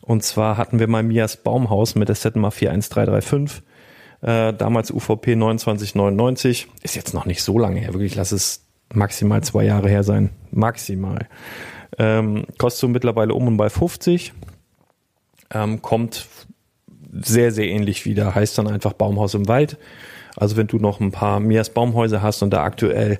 Und 0.00 0.22
zwar 0.22 0.56
hatten 0.56 0.78
wir 0.78 0.86
mal 0.86 1.02
Mias 1.02 1.36
Baumhaus 1.36 1.96
mit 1.96 2.08
der 2.08 2.14
Set 2.14 2.36
Nummer 2.36 2.50
41335. 2.50 3.62
Äh, 4.20 4.52
damals 4.54 4.90
UVP 4.90 5.34
2999. 5.36 6.68
Ist 6.82 6.96
jetzt 6.96 7.14
noch 7.14 7.26
nicht 7.26 7.42
so 7.42 7.58
lange 7.58 7.80
her, 7.80 7.92
wirklich, 7.92 8.14
lass 8.14 8.32
es 8.32 8.67
maximal 8.92 9.42
zwei 9.42 9.64
Jahre 9.64 9.88
her 9.88 10.02
sein. 10.02 10.30
Maximal. 10.50 11.28
Ähm, 11.98 12.44
kostet 12.58 12.80
so 12.80 12.88
mittlerweile 12.88 13.34
um 13.34 13.46
und 13.46 13.56
bei 13.56 13.70
50. 13.70 14.32
Ähm, 15.50 15.82
kommt 15.82 16.26
sehr, 17.12 17.52
sehr 17.52 17.68
ähnlich 17.68 18.04
wieder. 18.04 18.34
Heißt 18.34 18.58
dann 18.58 18.68
einfach 18.68 18.92
Baumhaus 18.92 19.34
im 19.34 19.48
Wald. 19.48 19.78
Also 20.36 20.56
wenn 20.56 20.66
du 20.66 20.78
noch 20.78 21.00
ein 21.00 21.10
paar 21.10 21.40
Mias 21.40 21.70
Baumhäuser 21.70 22.22
hast 22.22 22.42
und 22.42 22.50
da 22.50 22.62
aktuell 22.62 23.18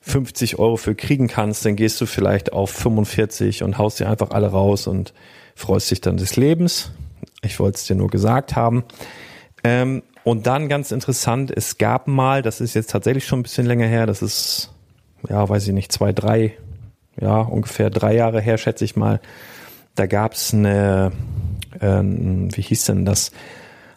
50 0.00 0.58
Euro 0.58 0.76
für 0.76 0.94
kriegen 0.94 1.28
kannst, 1.28 1.64
dann 1.64 1.76
gehst 1.76 2.00
du 2.00 2.06
vielleicht 2.06 2.52
auf 2.52 2.70
45 2.70 3.62
und 3.62 3.78
haust 3.78 4.00
dir 4.00 4.08
einfach 4.08 4.30
alle 4.30 4.48
raus 4.48 4.86
und 4.86 5.12
freust 5.54 5.90
dich 5.90 6.00
dann 6.00 6.16
des 6.16 6.36
Lebens. 6.36 6.92
Ich 7.42 7.58
wollte 7.60 7.76
es 7.76 7.84
dir 7.86 7.96
nur 7.96 8.08
gesagt 8.08 8.56
haben. 8.56 8.84
Ähm, 9.64 10.02
und 10.24 10.46
dann 10.46 10.68
ganz 10.68 10.90
interessant, 10.90 11.52
es 11.54 11.78
gab 11.78 12.08
mal, 12.08 12.42
das 12.42 12.60
ist 12.60 12.74
jetzt 12.74 12.90
tatsächlich 12.90 13.26
schon 13.26 13.40
ein 13.40 13.42
bisschen 13.44 13.66
länger 13.66 13.86
her, 13.86 14.06
das 14.06 14.22
ist 14.22 14.72
ja, 15.28 15.48
weiß 15.48 15.66
ich 15.66 15.74
nicht, 15.74 15.92
zwei, 15.92 16.12
drei, 16.12 16.56
ja, 17.20 17.40
ungefähr 17.40 17.90
drei 17.90 18.14
Jahre 18.14 18.40
her, 18.40 18.58
schätze 18.58 18.84
ich 18.84 18.96
mal. 18.96 19.20
Da 19.94 20.06
gab's 20.06 20.52
eine, 20.52 21.12
äh, 21.80 22.02
wie 22.02 22.62
hieß 22.62 22.84
denn 22.86 23.04
das? 23.04 23.32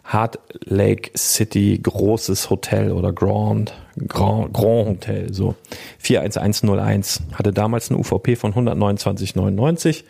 Hard 0.04 0.40
Lake 0.64 1.12
City 1.16 1.78
großes 1.80 2.50
Hotel 2.50 2.90
oder 2.90 3.12
Grand, 3.12 3.74
Grand, 4.08 4.52
Grand 4.52 4.88
Hotel, 4.88 5.32
so 5.32 5.54
41101. 5.98 7.22
Hatte 7.34 7.52
damals 7.52 7.90
eine 7.90 7.98
UVP 7.98 8.34
von 8.34 8.52
129,99 8.52 10.02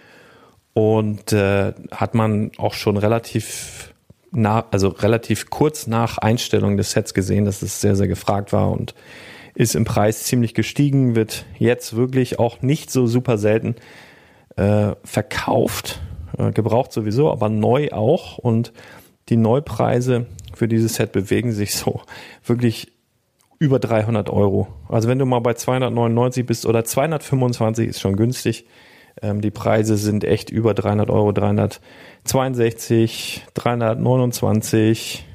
und 0.73 1.33
äh, 1.33 1.75
hat 1.91 2.15
man 2.15 2.51
auch 2.57 2.73
schon 2.73 2.97
relativ 2.97 3.93
nah, 4.31 4.65
also 4.71 4.89
relativ 4.89 5.51
kurz 5.51 5.87
nach 5.87 6.19
Einstellung 6.19 6.77
des 6.77 6.93
Sets 6.93 7.15
gesehen, 7.15 7.45
dass 7.45 7.63
es 7.63 7.81
sehr, 7.81 7.97
sehr 7.97 8.09
gefragt 8.09 8.53
war 8.53 8.71
und 8.71 8.95
ist 9.61 9.75
im 9.75 9.85
Preis 9.85 10.25
ziemlich 10.25 10.55
gestiegen, 10.55 11.15
wird 11.15 11.45
jetzt 11.59 11.95
wirklich 11.95 12.39
auch 12.39 12.63
nicht 12.63 12.91
so 12.91 13.07
super 13.07 13.37
selten 13.37 13.77
äh, 14.57 14.93
verkauft, 15.05 16.01
äh, 16.39 16.51
gebraucht 16.53 16.95
sowieso, 16.95 17.31
aber 17.31 17.51
neu 17.51 17.91
auch. 17.91 18.39
Und 18.39 18.73
die 19.29 19.37
Neupreise 19.37 20.25
für 20.55 20.67
dieses 20.67 20.95
Set 20.95 21.13
bewegen 21.13 21.53
sich 21.53 21.75
so 21.75 22.01
wirklich 22.43 22.91
über 23.59 23.79
300 23.79 24.31
Euro. 24.31 24.69
Also 24.89 25.11
wenn 25.11 25.19
du 25.19 25.27
mal 25.27 25.41
bei 25.41 25.53
299 25.53 26.47
bist 26.47 26.65
oder 26.65 26.83
225 26.83 27.87
ist 27.87 28.01
schon 28.01 28.17
günstig. 28.17 28.65
Ähm, 29.21 29.43
die 29.43 29.51
Preise 29.51 29.99
sind 29.99 30.25
echt 30.25 30.49
über 30.49 30.73
300 30.73 31.11
Euro, 31.11 31.33
362, 31.33 33.45
329, 33.53 35.27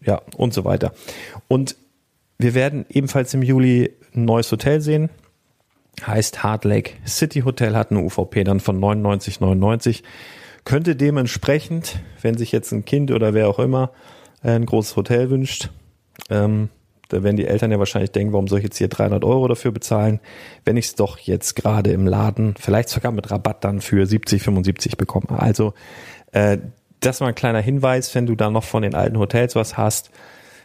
ja 0.00 0.22
und 0.36 0.54
so 0.54 0.64
weiter. 0.64 0.92
Und 1.48 1.74
wir 2.38 2.54
werden 2.54 2.84
ebenfalls 2.88 3.32
im 3.34 3.42
Juli 3.42 3.92
ein 4.14 4.24
neues 4.24 4.50
Hotel 4.50 4.80
sehen. 4.80 5.10
Heißt 6.04 6.42
Hard 6.42 6.64
Lake 6.64 6.92
City 7.06 7.40
Hotel, 7.40 7.76
hat 7.76 7.90
eine 7.90 8.00
UVP 8.00 8.42
dann 8.44 8.60
von 8.60 8.80
99,99. 8.80 10.02
Könnte 10.64 10.96
dementsprechend, 10.96 12.00
wenn 12.22 12.36
sich 12.36 12.50
jetzt 12.50 12.72
ein 12.72 12.84
Kind 12.84 13.10
oder 13.10 13.34
wer 13.34 13.48
auch 13.48 13.58
immer 13.58 13.92
äh, 14.42 14.50
ein 14.50 14.66
großes 14.66 14.96
Hotel 14.96 15.30
wünscht, 15.30 15.70
ähm, 16.30 16.70
da 17.08 17.22
werden 17.22 17.36
die 17.36 17.46
Eltern 17.46 17.70
ja 17.70 17.78
wahrscheinlich 17.78 18.10
denken, 18.12 18.32
warum 18.32 18.48
soll 18.48 18.58
ich 18.58 18.64
jetzt 18.64 18.78
hier 18.78 18.88
300 18.88 19.24
Euro 19.24 19.46
dafür 19.46 19.72
bezahlen, 19.72 20.20
wenn 20.64 20.76
ich 20.76 20.86
es 20.86 20.94
doch 20.94 21.18
jetzt 21.18 21.54
gerade 21.54 21.92
im 21.92 22.06
Laden, 22.06 22.54
vielleicht 22.58 22.88
sogar 22.88 23.12
mit 23.12 23.30
Rabatt 23.30 23.62
dann 23.62 23.80
für 23.80 24.06
70, 24.06 24.42
75 24.42 24.96
bekomme. 24.96 25.38
Also 25.38 25.74
äh, 26.32 26.58
das 27.00 27.20
mal 27.20 27.28
ein 27.28 27.34
kleiner 27.34 27.60
Hinweis, 27.60 28.14
wenn 28.14 28.26
du 28.26 28.34
da 28.34 28.50
noch 28.50 28.64
von 28.64 28.82
den 28.82 28.94
alten 28.94 29.18
Hotels 29.18 29.54
was 29.54 29.76
hast, 29.76 30.10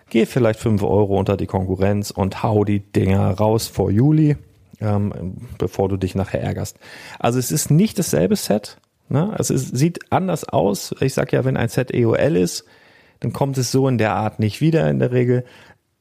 geh 0.10 0.26
vielleicht 0.26 0.60
fünf 0.60 0.84
Euro 0.84 1.18
unter 1.18 1.38
die 1.38 1.48
Konkurrenz 1.48 2.12
und 2.12 2.44
hau 2.44 2.64
die 2.64 2.80
Dinger 2.80 3.32
raus 3.32 3.68
vor 3.68 3.92
Juli, 3.92 4.38
ähm, 4.82 5.38
bevor 5.58 5.90
du 5.90 5.98
dich 5.98 6.16
nachher 6.16 6.42
ärgerst. 6.42 6.78
Also 7.20 7.40
es 7.40 7.52
ist 7.52 7.72
nicht 7.72 8.00
dasselbe 8.00 8.36
Set. 8.36 8.78
Ne? 9.10 9.34
Also 9.38 9.54
es 9.54 9.70
sieht 9.70 10.12
anders 10.12 10.48
aus. 10.48 10.96
Ich 11.00 11.14
sag 11.14 11.34
ja, 11.34 11.46
wenn 11.46 11.58
ein 11.58 11.70
Set 11.70 11.94
EOL 11.94 12.36
ist, 12.36 12.66
dann 13.20 13.34
kommt 13.34 13.58
es 13.58 13.72
so 13.72 13.88
in 13.88 13.98
der 13.98 14.16
Art 14.16 14.40
nicht 14.40 14.62
wieder 14.62 14.90
in 14.90 15.00
der 15.00 15.12
Regel. 15.12 15.44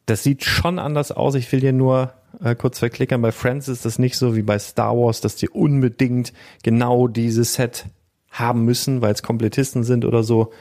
Das 0.07 0.23
sieht 0.23 0.45
schon 0.45 0.79
anders 0.79 1.13
aus. 1.13 1.35
Ich 1.35 1.51
will 1.51 1.61
dir 1.61 1.73
nur 1.73 2.13
äh, 2.43 2.55
kurz 2.55 2.79
verklickern. 2.79 3.21
Bei 3.23 3.33
Friends 3.33 3.69
ist 3.69 3.85
das 3.85 3.99
nicht 3.99 4.17
so 4.17 4.37
wie 4.37 4.43
bei 4.43 4.59
Star 4.59 4.97
Wars, 4.97 5.21
dass 5.21 5.37
die 5.37 5.49
unbedingt 5.49 6.33
genau 6.63 7.09
dieses 7.09 7.55
Set 7.55 7.87
haben 8.31 8.65
müssen, 8.65 9.01
weil 9.01 9.13
es 9.13 9.23
Komplettisten 9.23 9.85
sind 9.85 10.05
oder 10.05 10.23
so. 10.23 10.53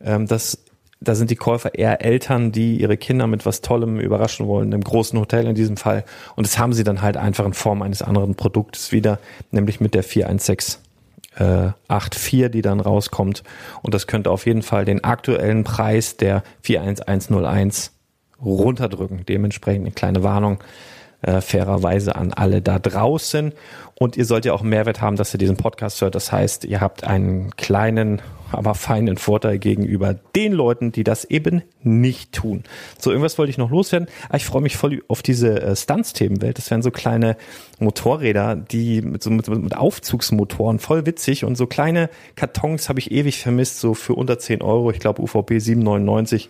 Ähm, 0.00 0.26
das, 0.26 0.64
da 1.00 1.14
sind 1.14 1.30
die 1.30 1.36
Käufer 1.36 1.74
eher 1.74 2.04
Eltern, 2.04 2.52
die 2.52 2.80
ihre 2.80 2.96
Kinder 2.96 3.26
mit 3.26 3.44
was 3.44 3.60
Tollem 3.60 4.00
überraschen 4.00 4.46
wollen, 4.46 4.72
im 4.72 4.82
großen 4.82 5.18
Hotel 5.18 5.46
in 5.46 5.54
diesem 5.54 5.76
Fall. 5.76 6.04
Und 6.36 6.46
das 6.46 6.58
haben 6.58 6.72
sie 6.72 6.84
dann 6.84 7.02
halt 7.02 7.16
einfach 7.16 7.44
in 7.44 7.52
Form 7.52 7.82
eines 7.82 8.02
anderen 8.02 8.34
Produktes 8.34 8.92
wieder, 8.92 9.18
nämlich 9.50 9.80
mit 9.80 9.94
der 9.94 10.02
416 10.02 10.80
äh, 11.36 11.70
8.4, 11.88 12.48
die 12.48 12.62
dann 12.62 12.80
rauskommt. 12.80 13.42
Und 13.82 13.94
das 13.94 14.06
könnte 14.06 14.30
auf 14.30 14.46
jeden 14.46 14.62
Fall 14.62 14.84
den 14.84 15.04
aktuellen 15.04 15.64
Preis 15.64 16.16
der 16.16 16.42
41101 16.62 17.92
runterdrücken. 18.42 19.24
Dementsprechend 19.26 19.84
eine 19.84 19.94
kleine 19.94 20.22
Warnung 20.22 20.58
äh, 21.22 21.40
fairerweise 21.40 22.16
an 22.16 22.32
alle 22.32 22.62
da 22.62 22.78
draußen. 22.78 23.52
Und 23.98 24.16
ihr 24.16 24.26
sollt 24.26 24.44
ja 24.44 24.52
auch 24.52 24.60
einen 24.60 24.70
Mehrwert 24.70 25.00
haben, 25.00 25.16
dass 25.16 25.34
ihr 25.34 25.38
diesen 25.38 25.56
Podcast 25.56 26.00
hört. 26.02 26.14
Das 26.14 26.30
heißt, 26.30 26.64
ihr 26.64 26.80
habt 26.80 27.04
einen 27.04 27.50
kleinen 27.56 28.20
aber 28.52 28.74
feinen 28.74 29.16
Vorteil 29.16 29.58
gegenüber 29.58 30.14
den 30.14 30.52
Leuten, 30.52 30.92
die 30.92 31.04
das 31.04 31.24
eben 31.24 31.62
nicht 31.82 32.32
tun. 32.32 32.64
So, 32.98 33.10
irgendwas 33.10 33.38
wollte 33.38 33.50
ich 33.50 33.58
noch 33.58 33.70
loswerden. 33.70 34.08
Ah, 34.28 34.36
ich 34.36 34.44
freue 34.44 34.62
mich 34.62 34.76
voll 34.76 35.02
auf 35.08 35.22
diese 35.22 35.60
äh, 35.60 35.74
Stunts-Themenwelt. 35.74 36.58
Das 36.58 36.70
wären 36.70 36.82
so 36.82 36.90
kleine 36.90 37.36
Motorräder, 37.78 38.56
die 38.56 39.02
mit 39.02 39.22
so 39.22 39.30
mit, 39.30 39.48
mit 39.48 39.76
Aufzugsmotoren, 39.76 40.78
voll 40.78 41.06
witzig. 41.06 41.44
Und 41.44 41.56
so 41.56 41.66
kleine 41.66 42.08
Kartons 42.34 42.88
habe 42.88 42.98
ich 42.98 43.10
ewig 43.10 43.40
vermisst, 43.40 43.80
so 43.80 43.94
für 43.94 44.14
unter 44.14 44.38
10 44.38 44.62
Euro. 44.62 44.90
Ich 44.90 45.00
glaube 45.00 45.22
UVP 45.22 45.56
7,99 45.56 46.48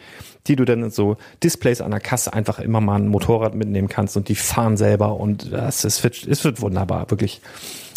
die 0.49 0.57
du 0.57 0.65
dann 0.65 0.83
in 0.85 0.91
so 0.91 1.17
Displays 1.43 1.81
an 1.81 1.91
der 1.91 2.01
Kasse 2.01 2.33
einfach 2.33 2.59
immer 2.59 2.81
mal 2.81 2.97
ein 2.97 3.09
Motorrad 3.09 3.55
mitnehmen 3.55 3.89
kannst 3.89 4.17
und 4.17 4.29
die 4.29 4.35
fahren 4.35 4.77
selber 4.77 5.17
und 5.19 5.53
das, 5.53 5.85
es 5.85 6.03
wird, 6.03 6.27
es 6.27 6.45
wird 6.45 6.61
wunderbar, 6.61 7.11
wirklich. 7.11 7.41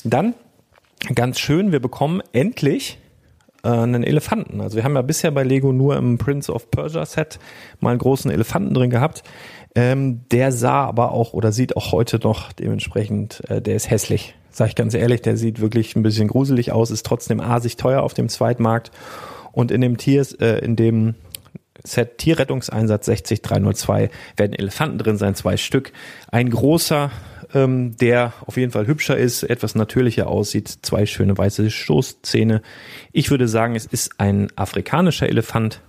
Dann 0.03 0.33
ganz 1.15 1.39
schön, 1.39 1.71
wir 1.71 1.79
bekommen 1.79 2.21
endlich 2.33 2.99
äh, 3.63 3.69
einen 3.69 4.03
Elefanten. 4.03 4.61
Also 4.61 4.77
wir 4.77 4.83
haben 4.83 4.95
ja 4.95 5.01
bisher 5.01 5.31
bei 5.31 5.43
Lego 5.43 5.71
nur 5.71 5.97
im 5.97 6.17
Prince 6.17 6.51
of 6.51 6.71
Persia 6.71 7.05
Set 7.05 7.39
mal 7.79 7.91
einen 7.91 7.99
großen 7.99 8.31
Elefanten 8.31 8.73
drin 8.73 8.89
gehabt. 8.89 9.23
Ähm, 9.75 10.21
der 10.31 10.51
sah 10.51 10.85
aber 10.85 11.11
auch 11.11 11.33
oder 11.33 11.51
sieht 11.51 11.77
auch 11.77 11.91
heute 11.91 12.19
noch 12.19 12.51
dementsprechend, 12.53 13.41
äh, 13.49 13.61
der 13.61 13.75
ist 13.75 13.89
hässlich. 13.89 14.35
Sag 14.51 14.69
ich 14.69 14.75
ganz 14.75 14.93
ehrlich, 14.93 15.21
der 15.21 15.37
sieht 15.37 15.61
wirklich 15.61 15.95
ein 15.95 16.03
bisschen 16.03 16.27
gruselig 16.27 16.71
aus, 16.71 16.89
ist 16.89 17.05
trotzdem 17.05 17.39
asig 17.39 17.77
teuer 17.77 18.01
auf 18.01 18.13
dem 18.13 18.29
Zweitmarkt. 18.29 18.91
Und 19.51 19.71
in 19.71 19.81
dem 19.81 19.97
Tiers, 19.97 20.33
äh, 20.33 20.59
in 20.59 20.75
dem 20.75 21.15
Set 21.83 22.17
Tierrettungseinsatz 22.17 23.05
60302 23.05 24.09
werden 24.37 24.53
Elefanten 24.53 24.97
drin 24.97 25.17
sein, 25.17 25.35
zwei 25.35 25.57
Stück. 25.57 25.91
Ein 26.31 26.49
großer 26.49 27.11
ähm, 27.53 27.97
der 27.97 28.33
auf 28.45 28.57
jeden 28.57 28.71
Fall 28.71 28.87
hübscher 28.87 29.17
ist, 29.17 29.43
etwas 29.43 29.75
natürlicher 29.75 30.27
aussieht, 30.27 30.79
zwei 30.81 31.05
schöne 31.05 31.37
weiße 31.37 31.71
Stoßzähne. 31.71 32.61
Ich 33.11 33.31
würde 33.31 33.47
sagen, 33.47 33.75
es 33.75 33.85
ist 33.85 34.19
ein 34.19 34.49
afrikanischer 34.55 35.27
Elefant, 35.27 35.81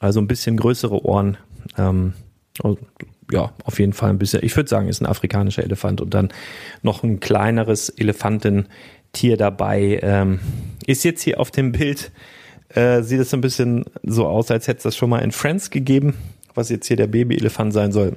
also 0.00 0.20
ein 0.20 0.28
bisschen 0.28 0.56
größere 0.56 1.04
Ohren. 1.04 1.36
Ähm, 1.78 2.14
also, 2.62 2.78
ja, 3.30 3.52
auf 3.64 3.78
jeden 3.78 3.94
Fall 3.94 4.10
ein 4.10 4.18
bisschen. 4.18 4.44
Ich 4.44 4.54
würde 4.56 4.68
sagen, 4.68 4.88
ist 4.88 5.00
ein 5.00 5.06
afrikanischer 5.06 5.64
Elefant 5.64 6.00
und 6.00 6.12
dann 6.12 6.28
noch 6.82 7.02
ein 7.02 7.20
kleineres 7.20 7.88
Elefantentier 7.88 9.36
dabei. 9.38 10.00
Ähm, 10.02 10.40
ist 10.86 11.04
jetzt 11.04 11.22
hier 11.22 11.40
auf 11.40 11.50
dem 11.50 11.72
Bild, 11.72 12.12
äh, 12.74 13.02
sieht 13.02 13.20
es 13.20 13.32
ein 13.32 13.40
bisschen 13.40 13.84
so 14.02 14.26
aus, 14.26 14.50
als 14.50 14.68
hätte 14.68 14.78
es 14.78 14.82
das 14.82 14.96
schon 14.96 15.10
mal 15.10 15.20
in 15.20 15.32
Friends 15.32 15.70
gegeben, 15.70 16.16
was 16.54 16.68
jetzt 16.68 16.86
hier 16.86 16.96
der 16.96 17.06
Babyelefant 17.06 17.72
sein 17.72 17.92
soll. 17.92 18.14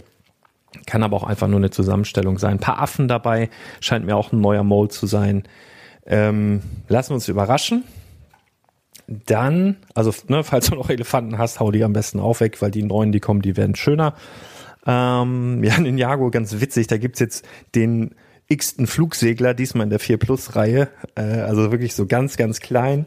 Kann 0.86 1.04
aber 1.04 1.16
auch 1.16 1.24
einfach 1.24 1.48
nur 1.48 1.60
eine 1.60 1.70
Zusammenstellung 1.70 2.38
sein. 2.38 2.54
Ein 2.54 2.60
paar 2.60 2.80
Affen 2.80 3.08
dabei, 3.08 3.50
scheint 3.80 4.06
mir 4.06 4.16
auch 4.16 4.32
ein 4.32 4.42
neuer 4.42 4.64
Mold 4.64 4.92
zu 4.92 5.06
sein. 5.06 5.44
Ähm, 6.06 6.62
lassen 6.88 7.12
wir 7.12 7.16
uns 7.16 7.28
überraschen. 7.28 7.84
Dann, 9.08 9.78
also 9.94 10.14
ne, 10.28 10.44
falls 10.44 10.70
du 10.70 10.76
noch 10.76 10.90
Elefanten 10.90 11.38
hast, 11.38 11.60
hau 11.60 11.72
die 11.72 11.84
am 11.84 11.94
besten 11.94 12.20
auch 12.20 12.40
weg, 12.40 12.62
weil 12.62 12.72
die 12.72 12.84
neuen, 12.84 13.12
die 13.12 13.20
kommen, 13.20 13.42
die 13.42 13.56
werden 13.56 13.76
schöner. 13.76 14.16
Ähm, 14.86 15.64
ja, 15.64 15.78
Ninjago, 15.80 16.30
ganz 16.30 16.60
witzig, 16.60 16.88
da 16.88 16.98
gibt's 16.98 17.20
jetzt 17.20 17.46
den 17.76 18.16
x-ten 18.48 18.88
Flugsegler, 18.88 19.54
diesmal 19.54 19.86
in 19.86 19.90
der 19.90 20.00
4 20.00 20.18
Plus 20.18 20.56
Reihe, 20.56 20.90
äh, 21.16 21.22
also 21.22 21.72
wirklich 21.72 21.96
so 21.96 22.06
ganz, 22.06 22.38
ganz 22.38 22.60
klein. 22.60 23.06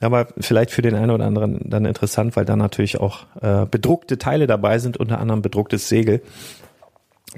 Aber 0.00 0.28
vielleicht 0.38 0.70
für 0.70 0.82
den 0.82 0.94
einen 0.94 1.10
oder 1.10 1.24
anderen 1.24 1.60
dann 1.68 1.84
interessant, 1.84 2.36
weil 2.36 2.44
da 2.44 2.56
natürlich 2.56 3.00
auch 3.00 3.26
äh, 3.40 3.66
bedruckte 3.66 4.18
Teile 4.18 4.46
dabei 4.46 4.78
sind, 4.78 4.96
unter 4.96 5.18
anderem 5.20 5.42
bedrucktes 5.42 5.88
Segel. 5.88 6.22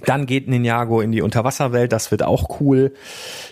Dann 0.06 0.26
geht 0.26 0.48
Ninjago 0.48 1.00
in 1.00 1.10
die 1.10 1.20
Unterwasserwelt, 1.20 1.92
das 1.92 2.10
wird 2.10 2.22
auch 2.22 2.60
cool. 2.60 2.94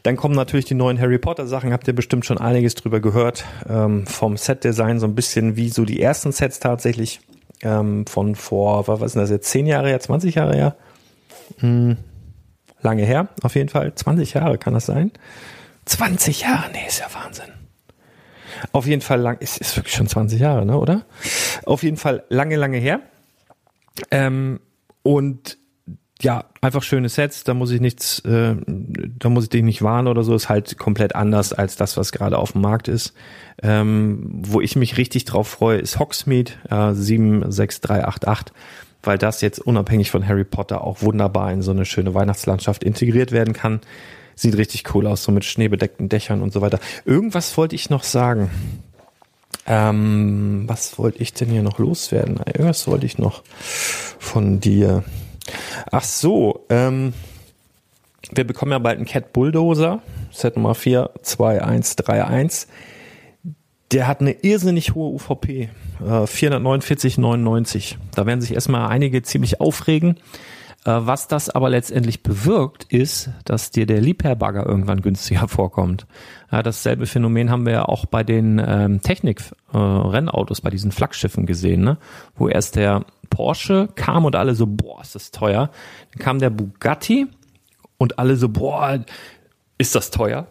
Dann 0.05 0.16
kommen 0.16 0.35
natürlich 0.35 0.66
die 0.66 0.75
neuen 0.75 1.01
Harry 1.01 1.18
Potter 1.18 1.47
Sachen, 1.47 1.73
habt 1.73 1.88
ihr 1.88 1.94
bestimmt 1.94 2.27
schon 2.27 2.38
einiges 2.38 2.75
drüber 2.77 3.01
gehört. 3.01 3.44
Ähm, 3.68 4.07
vom 4.07 4.37
Set-Design 4.37 5.01
so 5.01 5.07
ein 5.07 5.14
bisschen 5.14 5.57
wie 5.57 5.68
so 5.68 5.85
die 5.85 6.01
ersten 6.01 6.31
Sets 6.31 6.61
tatsächlich 6.61 7.21
ähm, 7.62 8.07
von 8.07 8.37
vor, 8.37 8.87
was 8.87 9.03
ist 9.03 9.16
das 9.16 9.31
jetzt, 9.31 9.51
10 9.51 9.66
Jahre 9.66 9.88
her, 9.88 10.01
20 10.01 10.37
Jahre 10.37 10.55
her? 10.55 10.77
Hm, 11.59 11.97
lange 12.83 13.05
her, 13.05 13.29
auf 13.42 13.57
jeden 13.57 13.68
Fall. 13.68 13.94
20 13.94 14.35
Jahre 14.35 14.59
kann 14.59 14.75
das 14.75 14.87
sein? 14.87 15.11
20 15.87 16.42
Jahre, 16.42 16.71
nee, 16.73 16.87
ist 16.87 17.01
ja 17.01 17.07
Wahnsinn. 17.12 17.58
Auf 18.73 18.87
jeden 18.87 19.03
Fall 19.03 19.21
lang, 19.21 19.39
ist, 19.39 19.59
ist 19.59 19.77
wirklich 19.77 19.95
schon 19.95 20.09
20 20.09 20.41
Jahre, 20.41 20.67
ne, 20.67 20.79
oder? 20.79 21.05
Auf 21.65 21.83
jeden 21.83 21.97
Fall 21.97 22.25
lange, 22.29 22.57
lange 22.57 22.79
her. 22.79 23.01
Ähm, 24.11 24.61
und 25.03 25.59
ja, 26.21 26.45
einfach 26.61 26.83
schöne 26.83 27.09
Sets, 27.09 27.45
da 27.45 27.55
muss 27.55 27.71
ich 27.71 27.81
nichts, 27.81 28.19
äh, 28.21 28.57
da 28.67 29.29
muss 29.29 29.45
ich 29.45 29.51
dich 29.51 29.63
nicht 29.63 29.83
warnen 29.83 30.09
oder 30.09 30.25
so, 30.25 30.35
ist 30.35 30.49
halt 30.49 30.77
komplett 30.77 31.15
anders 31.15 31.53
als 31.53 31.77
das, 31.77 31.97
was 31.97 32.11
gerade 32.11 32.39
auf 32.39 32.53
dem 32.53 32.61
Markt 32.61 32.89
ist. 32.89 33.15
Ähm, 33.63 34.29
wo 34.43 34.61
ich 34.61 34.75
mich 34.75 34.97
richtig 34.97 35.27
drauf 35.27 35.47
freue, 35.47 35.79
ist 35.79 35.99
Hogsmeade 35.99 36.53
äh, 36.71 36.93
76388, 36.93 38.53
weil 39.03 39.17
das 39.17 39.41
jetzt 39.43 39.61
unabhängig 39.61 40.11
von 40.11 40.27
Harry 40.27 40.45
Potter 40.45 40.83
auch 40.83 41.03
wunderbar 41.03 41.53
in 41.53 41.63
so 41.63 41.71
eine 41.71 41.85
schöne 41.85 42.15
Weihnachtslandschaft 42.15 42.83
integriert 42.83 43.31
werden 43.31 43.55
kann. 43.55 43.81
Sieht 44.38 44.57
richtig 44.57 44.94
cool 44.94 45.09
aus, 45.09 45.24
so 45.24 45.33
mit 45.33 45.44
schneebedeckten 45.44 46.09
Dächern 46.09 46.42
und 46.42 46.53
so 46.53 46.61
weiter. 46.61 46.79
Irgendwas 47.05 47.57
wollte 47.57 47.74
ich 47.74 47.90
noch 47.90 48.05
sagen. 48.05 48.53
Ähm, 49.66 50.62
was 50.68 50.96
wollte 50.96 51.20
ich 51.20 51.35
denn 51.35 51.48
hier 51.48 51.64
noch 51.64 51.81
loswerden? 51.81 52.37
Irgendwas 52.46 52.87
wollte 52.87 53.05
ich 53.05 53.18
noch 53.18 53.42
von 53.51 54.61
dir. 54.61 55.03
Ach 55.90 56.05
so, 56.05 56.64
ähm, 56.68 57.14
wir 58.31 58.46
bekommen 58.46 58.70
ja 58.70 58.79
bald 58.79 58.98
einen 58.98 59.07
Cat 59.07 59.33
Bulldozer, 59.33 60.03
Set 60.31 60.55
Nummer 60.55 60.77
42131. 60.77 62.68
Der 63.90 64.07
hat 64.07 64.20
eine 64.20 64.37
irrsinnig 64.42 64.94
hohe 64.94 65.14
UVP, 65.14 65.68
äh, 66.01 66.27
449,99. 66.29 67.96
Da 68.14 68.24
werden 68.24 68.40
sich 68.40 68.55
erstmal 68.55 68.88
einige 68.88 69.20
ziemlich 69.24 69.61
aufregen. 69.61 70.20
Äh, 70.85 70.91
was 71.01 71.29
das 71.29 71.51
aber 71.51 71.71
letztendlich 71.71 72.23
bewirkt, 72.23 72.85
ist, 72.85 73.31
dass 73.45 73.71
dir 73.71 73.87
der 73.87 74.01
Liebherr-Bagger 74.01 74.67
irgendwann 74.67 75.03
günstiger 75.03 75.49
vorkommt. 75.49 76.07
Ja, 76.51 76.62
dasselbe 76.62 77.07
Phänomen 77.07 77.51
haben 77.51 77.67
wir 77.67 77.73
ja 77.73 77.85
auch 77.85 78.07
bei 78.07 78.25
den 78.25 78.62
ähm, 78.64 79.03
Technik-Rennautos, 79.03 80.61
äh, 80.61 80.62
bei 80.62 80.71
diesen 80.71 80.93
Flaggschiffen 80.93 81.47
gesehen, 81.47 81.83
ne? 81.83 81.99
wo 82.37 82.49
erst 82.49 82.77
der 82.77 83.05
Porsche 83.29 83.88
kam 83.95 84.25
und 84.25 84.37
alle 84.37 84.55
so, 84.55 84.67
boah, 84.67 85.03
ist 85.03 85.14
das 85.14 85.31
teuer. 85.31 85.71
Dann 86.12 86.25
kam 86.25 86.38
der 86.38 86.51
Bugatti 86.51 87.27
und 87.99 88.19
alle 88.19 88.37
so, 88.37 88.49
boah, 88.49 89.05
ist 89.77 89.95
das 89.95 90.11
teuer. 90.11 90.47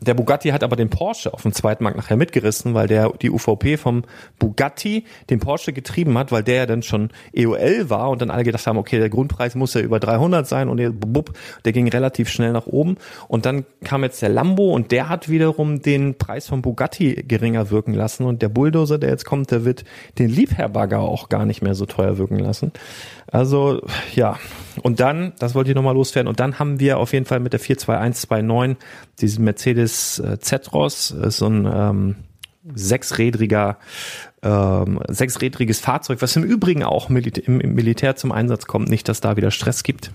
Der 0.00 0.14
Bugatti 0.14 0.48
hat 0.48 0.64
aber 0.64 0.76
den 0.76 0.88
Porsche 0.88 1.34
auf 1.34 1.42
dem 1.42 1.52
zweiten 1.52 1.84
Markt 1.84 1.98
nachher 1.98 2.16
mitgerissen, 2.16 2.72
weil 2.72 2.88
der 2.88 3.12
die 3.20 3.30
UVP 3.30 3.76
vom 3.76 4.04
Bugatti 4.38 5.04
den 5.28 5.40
Porsche 5.40 5.74
getrieben 5.74 6.16
hat, 6.16 6.32
weil 6.32 6.42
der 6.42 6.54
ja 6.54 6.66
dann 6.66 6.82
schon 6.82 7.10
EOL 7.34 7.90
war 7.90 8.08
und 8.08 8.22
dann 8.22 8.30
alle 8.30 8.44
gedacht 8.44 8.66
haben, 8.66 8.78
okay, 8.78 8.98
der 8.98 9.10
Grundpreis 9.10 9.54
muss 9.54 9.74
ja 9.74 9.82
über 9.82 10.00
300 10.00 10.46
sein 10.46 10.70
und 10.70 10.78
der, 10.78 10.90
bub, 10.90 11.34
der 11.66 11.72
ging 11.72 11.86
relativ 11.88 12.30
schnell 12.30 12.52
nach 12.52 12.66
oben 12.66 12.96
und 13.28 13.44
dann 13.44 13.66
kam 13.84 14.02
jetzt 14.02 14.22
der 14.22 14.30
Lambo 14.30 14.72
und 14.72 14.90
der 14.90 15.10
hat 15.10 15.28
wiederum 15.28 15.82
den 15.82 16.16
Preis 16.16 16.48
vom 16.48 16.62
Bugatti 16.62 17.24
geringer 17.28 17.70
wirken 17.70 17.92
lassen 17.92 18.24
und 18.24 18.40
der 18.40 18.48
Bulldozer, 18.48 18.98
der 18.98 19.10
jetzt 19.10 19.26
kommt, 19.26 19.50
der 19.50 19.66
wird 19.66 19.84
den 20.18 20.30
Liebherr-Bagger 20.30 21.00
auch 21.00 21.28
gar 21.28 21.44
nicht 21.44 21.60
mehr 21.60 21.74
so 21.74 21.84
teuer 21.84 22.16
wirken 22.16 22.38
lassen. 22.38 22.72
Also 23.30 23.82
ja, 24.14 24.38
und 24.82 25.00
dann, 25.00 25.32
das 25.38 25.54
wollte 25.54 25.70
ich 25.70 25.76
nochmal 25.76 25.94
loswerden, 25.94 26.28
und 26.28 26.40
dann 26.40 26.58
haben 26.58 26.80
wir 26.80 26.98
auf 26.98 27.12
jeden 27.12 27.26
Fall 27.26 27.40
mit 27.40 27.52
der 27.52 27.60
42129 27.60 28.76
diesen 29.20 29.44
Mercedes 29.44 30.18
äh, 30.18 30.38
Z-Ross, 30.38 31.10
ist 31.10 31.38
so 31.38 31.46
ein 31.46 31.68
ähm, 31.72 32.16
sechsrädriger, 32.74 33.78
ähm, 34.42 35.00
sechsrädriges 35.08 35.80
Fahrzeug, 35.80 36.22
was 36.22 36.36
im 36.36 36.44
Übrigen 36.44 36.82
auch 36.82 37.08
Militä 37.08 37.40
im, 37.40 37.60
im 37.60 37.74
Militär 37.74 38.16
zum 38.16 38.32
Einsatz 38.32 38.66
kommt. 38.66 38.88
Nicht, 38.88 39.08
dass 39.08 39.20
da 39.20 39.36
wieder 39.36 39.50
Stress 39.50 39.82
gibt. 39.82 40.12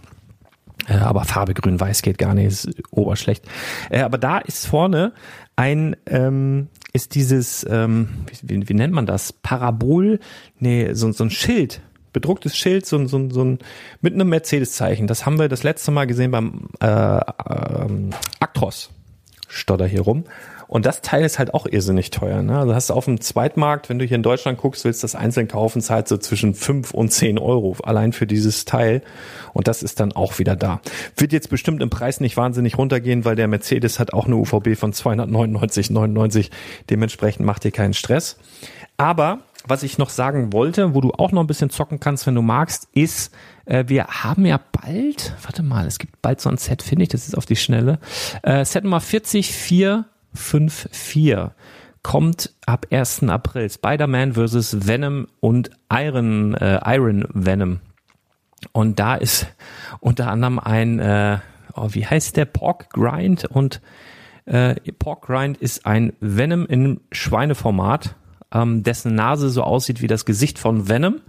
Äh, 0.87 0.93
aber 0.93 1.25
Farbe 1.25 1.53
grün-weiß 1.53 2.01
geht 2.01 2.17
gar 2.17 2.33
nicht, 2.33 2.45
ist 2.45 2.69
oberschlecht. 2.91 3.45
Äh, 3.89 4.01
aber 4.01 4.17
da 4.17 4.37
ist 4.39 4.67
vorne 4.67 5.13
ein, 5.55 5.95
ähm, 6.05 6.67
ist 6.93 7.15
dieses, 7.15 7.65
ähm, 7.69 8.09
wie, 8.41 8.67
wie 8.67 8.73
nennt 8.73 8.93
man 8.93 9.05
das? 9.05 9.33
Parabol, 9.33 10.19
nee, 10.59 10.93
so, 10.93 11.11
so 11.11 11.23
ein 11.23 11.31
Schild, 11.31 11.81
bedrucktes 12.15 12.57
Schild, 12.57 12.85
so, 12.85 13.05
so, 13.05 13.29
so 13.29 13.43
ein, 13.43 13.59
mit 14.01 14.13
einem 14.13 14.29
Mercedes-Zeichen. 14.29 15.05
Das 15.05 15.25
haben 15.25 15.37
wir 15.37 15.49
das 15.49 15.63
letzte 15.63 15.91
Mal 15.91 16.07
gesehen 16.07 16.31
beim 16.31 16.69
äh, 16.79 16.87
ähm, 16.87 18.09
Actros. 18.39 18.89
Stotter 19.47 19.85
hier 19.85 20.01
rum. 20.01 20.23
Und 20.67 20.85
das 20.85 21.01
Teil 21.01 21.23
ist 21.23 21.37
halt 21.37 21.53
auch 21.53 21.67
irrsinnig 21.67 22.09
teuer. 22.09 22.41
Ne? 22.41 22.57
Also 22.57 22.73
hast 22.73 22.89
du 22.89 22.95
auf 22.95 23.05
dem 23.05 23.21
Zweitmarkt, 23.21 23.89
wenn 23.89 23.99
du 23.99 24.05
hier 24.05 24.15
in 24.15 24.23
Deutschland 24.23 24.57
guckst, 24.57 24.83
willst 24.83 25.03
das 25.03 25.13
einzeln 25.13 25.47
kaufen, 25.47 25.81
zahlt 25.81 26.07
so 26.07 26.17
zwischen 26.17 26.55
fünf 26.55 26.91
und 26.91 27.11
zehn 27.11 27.37
Euro 27.37 27.75
allein 27.83 28.13
für 28.13 28.25
dieses 28.25 28.65
Teil. 28.65 29.03
Und 29.53 29.67
das 29.67 29.83
ist 29.83 29.99
dann 29.99 30.11
auch 30.11 30.39
wieder 30.39 30.55
da. 30.55 30.81
Wird 31.17 31.33
jetzt 31.33 31.49
bestimmt 31.49 31.81
im 31.83 31.91
Preis 31.91 32.19
nicht 32.19 32.35
wahnsinnig 32.37 32.77
runtergehen, 32.77 33.25
weil 33.25 33.35
der 33.35 33.47
Mercedes 33.47 33.99
hat 33.99 34.13
auch 34.13 34.25
eine 34.25 34.37
UVB 34.37 34.75
von 34.75 34.91
299,99. 34.91 36.49
Dementsprechend 36.89 37.45
macht 37.45 37.63
dir 37.63 37.71
keinen 37.71 37.93
Stress. 37.93 38.37
Aber 38.97 39.39
was 39.67 39.83
ich 39.83 39.97
noch 39.97 40.09
sagen 40.09 40.53
wollte, 40.53 40.93
wo 40.93 41.01
du 41.01 41.11
auch 41.11 41.31
noch 41.31 41.41
ein 41.41 41.47
bisschen 41.47 41.69
zocken 41.69 41.99
kannst, 41.99 42.25
wenn 42.27 42.35
du 42.35 42.41
magst, 42.41 42.87
ist, 42.93 43.33
äh, 43.65 43.83
wir 43.87 44.07
haben 44.07 44.45
ja 44.45 44.59
bald, 44.71 45.33
warte 45.41 45.63
mal, 45.63 45.87
es 45.87 45.99
gibt 45.99 46.21
bald 46.21 46.39
so 46.39 46.49
ein 46.49 46.57
Set, 46.57 46.83
finde 46.83 47.03
ich, 47.03 47.09
das 47.09 47.27
ist 47.27 47.37
auf 47.37 47.45
die 47.45 47.55
Schnelle. 47.55 47.99
Äh, 48.43 48.63
Set 48.63 48.83
Nummer 48.83 49.01
40454 49.01 51.51
kommt 52.03 52.53
ab 52.67 52.85
1. 52.91 53.23
April. 53.23 53.69
Spider-Man 53.69 54.33
vs. 54.33 54.87
Venom 54.87 55.27
und 55.39 55.71
Iron, 55.91 56.53
äh, 56.53 56.79
Iron 56.85 57.25
Venom. 57.33 57.79
Und 58.71 58.99
da 58.99 59.15
ist 59.15 59.47
unter 59.99 60.29
anderem 60.29 60.59
ein, 60.59 60.99
äh, 60.99 61.39
oh, 61.73 61.89
wie 61.91 62.05
heißt 62.05 62.37
der, 62.37 62.45
Pork 62.45 62.91
Grind 62.91 63.45
und 63.45 63.81
äh, 64.45 64.75
Pork 64.99 65.25
Grind 65.25 65.57
ist 65.57 65.87
ein 65.87 66.13
Venom 66.19 66.67
in 66.67 67.01
Schweineformat 67.11 68.15
ähm, 68.53 68.83
dessen 68.83 69.15
Nase 69.15 69.49
so 69.49 69.63
aussieht 69.63 70.01
wie 70.01 70.07
das 70.07 70.25
Gesicht 70.25 70.59
von 70.59 70.87
Venom. 70.87 71.21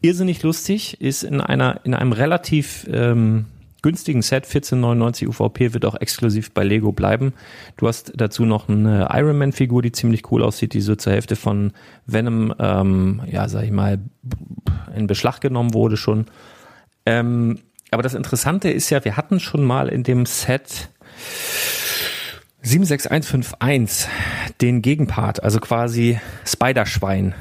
Irrsinnig 0.00 0.42
lustig, 0.42 1.00
ist 1.00 1.22
in 1.22 1.40
einer, 1.40 1.80
in 1.84 1.94
einem 1.94 2.12
relativ 2.12 2.86
ähm, 2.92 3.46
günstigen 3.82 4.22
Set, 4.22 4.46
14,99 4.46 5.28
UVP, 5.28 5.72
wird 5.72 5.84
auch 5.84 5.94
exklusiv 5.94 6.50
bei 6.52 6.64
Lego 6.64 6.92
bleiben. 6.92 7.32
Du 7.76 7.86
hast 7.86 8.12
dazu 8.16 8.44
noch 8.44 8.68
eine 8.68 9.08
Iron 9.12 9.38
Man 9.38 9.52
Figur, 9.52 9.80
die 9.80 9.92
ziemlich 9.92 10.30
cool 10.30 10.42
aussieht, 10.42 10.74
die 10.74 10.80
so 10.80 10.96
zur 10.96 11.12
Hälfte 11.12 11.36
von 11.36 11.72
Venom, 12.06 12.52
ähm, 12.58 13.22
ja, 13.30 13.48
sag 13.48 13.64
ich 13.64 13.70
mal, 13.70 13.98
in 14.94 15.06
Beschlag 15.06 15.40
genommen 15.40 15.72
wurde 15.72 15.96
schon. 15.96 16.26
Ähm, 17.04 17.60
aber 17.90 18.02
das 18.02 18.14
Interessante 18.14 18.70
ist 18.70 18.90
ja, 18.90 19.04
wir 19.04 19.16
hatten 19.16 19.38
schon 19.38 19.62
mal 19.64 19.88
in 19.88 20.02
dem 20.02 20.26
Set 20.26 20.88
76151, 22.66 24.08
den 24.60 24.82
Gegenpart, 24.82 25.40
also 25.40 25.60
quasi 25.60 26.18
Spider-Schwein. 26.44 27.32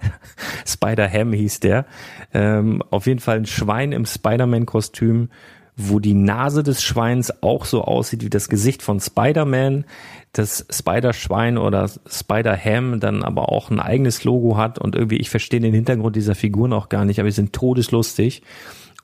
Spider-Ham 0.66 1.32
hieß 1.32 1.60
der. 1.60 1.86
Ähm, 2.34 2.82
auf 2.90 3.06
jeden 3.06 3.20
Fall 3.20 3.36
ein 3.36 3.46
Schwein 3.46 3.92
im 3.92 4.06
Spider-Man-Kostüm, 4.06 5.28
wo 5.76 6.00
die 6.00 6.14
Nase 6.14 6.64
des 6.64 6.82
Schweins 6.82 7.32
auch 7.44 7.64
so 7.64 7.84
aussieht 7.84 8.24
wie 8.24 8.28
das 8.28 8.48
Gesicht 8.48 8.82
von 8.82 8.98
Spider-Man. 8.98 9.84
Das 10.32 10.66
Spider-Schwein 10.68 11.58
oder 11.58 11.88
Spider-Ham 12.10 12.98
dann 12.98 13.22
aber 13.22 13.52
auch 13.52 13.70
ein 13.70 13.78
eigenes 13.78 14.24
Logo 14.24 14.56
hat 14.56 14.80
und 14.80 14.96
irgendwie, 14.96 15.18
ich 15.18 15.30
verstehe 15.30 15.60
den 15.60 15.74
Hintergrund 15.74 16.16
dieser 16.16 16.34
Figuren 16.34 16.72
auch 16.72 16.88
gar 16.88 17.04
nicht, 17.04 17.20
aber 17.20 17.28
die 17.28 17.34
sind 17.36 17.52
todeslustig. 17.52 18.42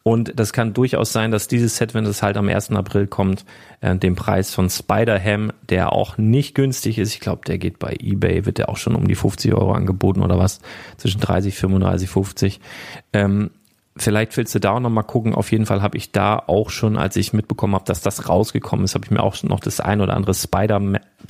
Und 0.02 0.32
das 0.38 0.52
kann 0.52 0.72
durchaus 0.72 1.12
sein, 1.12 1.30
dass 1.30 1.46
dieses 1.46 1.76
Set, 1.76 1.94
wenn 1.94 2.04
es 2.06 2.22
halt 2.22 2.36
am 2.36 2.48
1. 2.48 2.72
April 2.72 3.06
kommt, 3.06 3.44
äh, 3.80 3.96
den 3.96 4.16
Preis 4.16 4.52
von 4.52 4.68
Spider-Ham, 4.68 5.52
der 5.68 5.92
auch 5.92 6.18
nicht 6.18 6.54
günstig 6.54 6.98
ist, 6.98 7.14
ich 7.14 7.20
glaube, 7.20 7.42
der 7.46 7.58
geht 7.58 7.78
bei 7.78 7.96
eBay, 8.00 8.44
wird 8.44 8.58
der 8.58 8.68
auch 8.68 8.76
schon 8.76 8.96
um 8.96 9.06
die 9.06 9.14
50 9.14 9.54
Euro 9.54 9.72
angeboten 9.72 10.22
oder 10.22 10.38
was, 10.38 10.60
zwischen 10.96 11.20
30, 11.20 11.54
35, 11.56 12.10
50. 12.10 12.60
Ähm, 13.12 13.50
vielleicht 13.96 14.36
willst 14.36 14.54
du 14.54 14.58
da 14.58 14.72
auch 14.72 14.80
noch 14.80 14.90
mal 14.90 15.02
gucken. 15.02 15.34
Auf 15.34 15.52
jeden 15.52 15.66
Fall 15.66 15.82
habe 15.82 15.96
ich 15.96 16.10
da 16.10 16.36
auch 16.38 16.70
schon, 16.70 16.96
als 16.96 17.14
ich 17.16 17.32
mitbekommen 17.32 17.74
habe, 17.74 17.84
dass 17.84 18.02
das 18.02 18.28
rausgekommen 18.28 18.84
ist, 18.84 18.94
habe 18.94 19.04
ich 19.04 19.10
mir 19.10 19.22
auch 19.22 19.40
noch 19.44 19.60
das 19.60 19.80
ein 19.80 20.00
oder 20.00 20.14
andere 20.14 20.34
Spider 20.34 20.80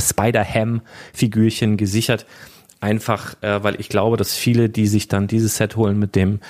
Spider-Ham-Figürchen 0.00 1.76
gesichert 1.76 2.24
einfach, 2.82 3.40
äh, 3.42 3.62
weil 3.62 3.80
ich 3.80 3.88
glaube, 3.88 4.16
dass 4.16 4.34
viele, 4.34 4.68
die 4.68 4.86
sich 4.86 5.08
dann 5.08 5.26
dieses 5.26 5.56
Set 5.56 5.76
holen 5.76 5.98
mit 5.98 6.16
dem 6.16 6.40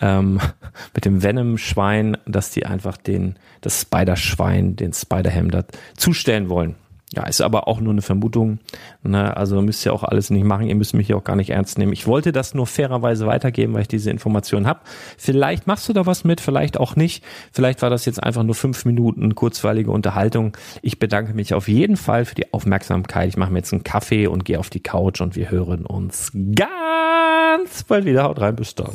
ähm, 0.00 0.40
mit 0.94 1.04
dem 1.04 1.22
Venom-Schwein, 1.22 2.16
dass 2.26 2.50
die 2.50 2.66
einfach 2.66 2.96
den 2.96 3.36
das 3.60 3.82
Spider-Schwein, 3.82 4.76
den 4.76 4.92
Spider-Ham 4.92 5.50
da 5.50 5.64
zustellen 5.96 6.48
wollen. 6.48 6.74
Ja, 7.14 7.24
ist 7.26 7.42
aber 7.42 7.68
auch 7.68 7.80
nur 7.80 7.92
eine 7.92 8.00
Vermutung. 8.00 8.58
Ne? 9.02 9.36
Also 9.36 9.60
müsst 9.60 9.84
ihr 9.84 9.92
auch 9.92 10.02
alles 10.02 10.30
nicht 10.30 10.44
machen. 10.44 10.66
Ihr 10.66 10.74
müsst 10.74 10.94
mich 10.94 11.06
hier 11.06 11.16
auch 11.18 11.24
gar 11.24 11.36
nicht 11.36 11.50
ernst 11.50 11.78
nehmen. 11.78 11.92
Ich 11.92 12.06
wollte 12.06 12.32
das 12.32 12.54
nur 12.54 12.66
fairerweise 12.66 13.26
weitergeben, 13.26 13.74
weil 13.74 13.82
ich 13.82 13.88
diese 13.88 14.10
Informationen 14.10 14.66
habe. 14.66 14.80
Vielleicht 15.18 15.66
machst 15.66 15.88
du 15.88 15.92
da 15.92 16.06
was 16.06 16.24
mit, 16.24 16.40
vielleicht 16.40 16.78
auch 16.78 16.96
nicht. 16.96 17.22
Vielleicht 17.52 17.82
war 17.82 17.90
das 17.90 18.06
jetzt 18.06 18.22
einfach 18.22 18.42
nur 18.44 18.54
fünf 18.54 18.86
Minuten 18.86 19.34
kurzweilige 19.34 19.90
Unterhaltung. 19.90 20.56
Ich 20.80 20.98
bedanke 20.98 21.34
mich 21.34 21.52
auf 21.52 21.68
jeden 21.68 21.98
Fall 21.98 22.24
für 22.24 22.34
die 22.34 22.52
Aufmerksamkeit. 22.52 23.28
Ich 23.28 23.36
mache 23.36 23.52
mir 23.52 23.58
jetzt 23.58 23.74
einen 23.74 23.84
Kaffee 23.84 24.26
und 24.26 24.46
gehe 24.46 24.58
auf 24.58 24.70
die 24.70 24.80
Couch 24.80 25.20
und 25.20 25.36
wir 25.36 25.50
hören 25.50 25.84
uns 25.84 26.32
ganz 26.54 27.84
bald 27.86 28.06
wieder. 28.06 28.24
Haut 28.24 28.40
rein, 28.40 28.56
bis 28.56 28.74
dann. 28.74 28.92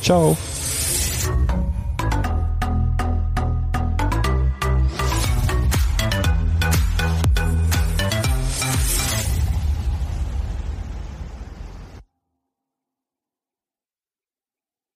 Ciao. 0.00 0.36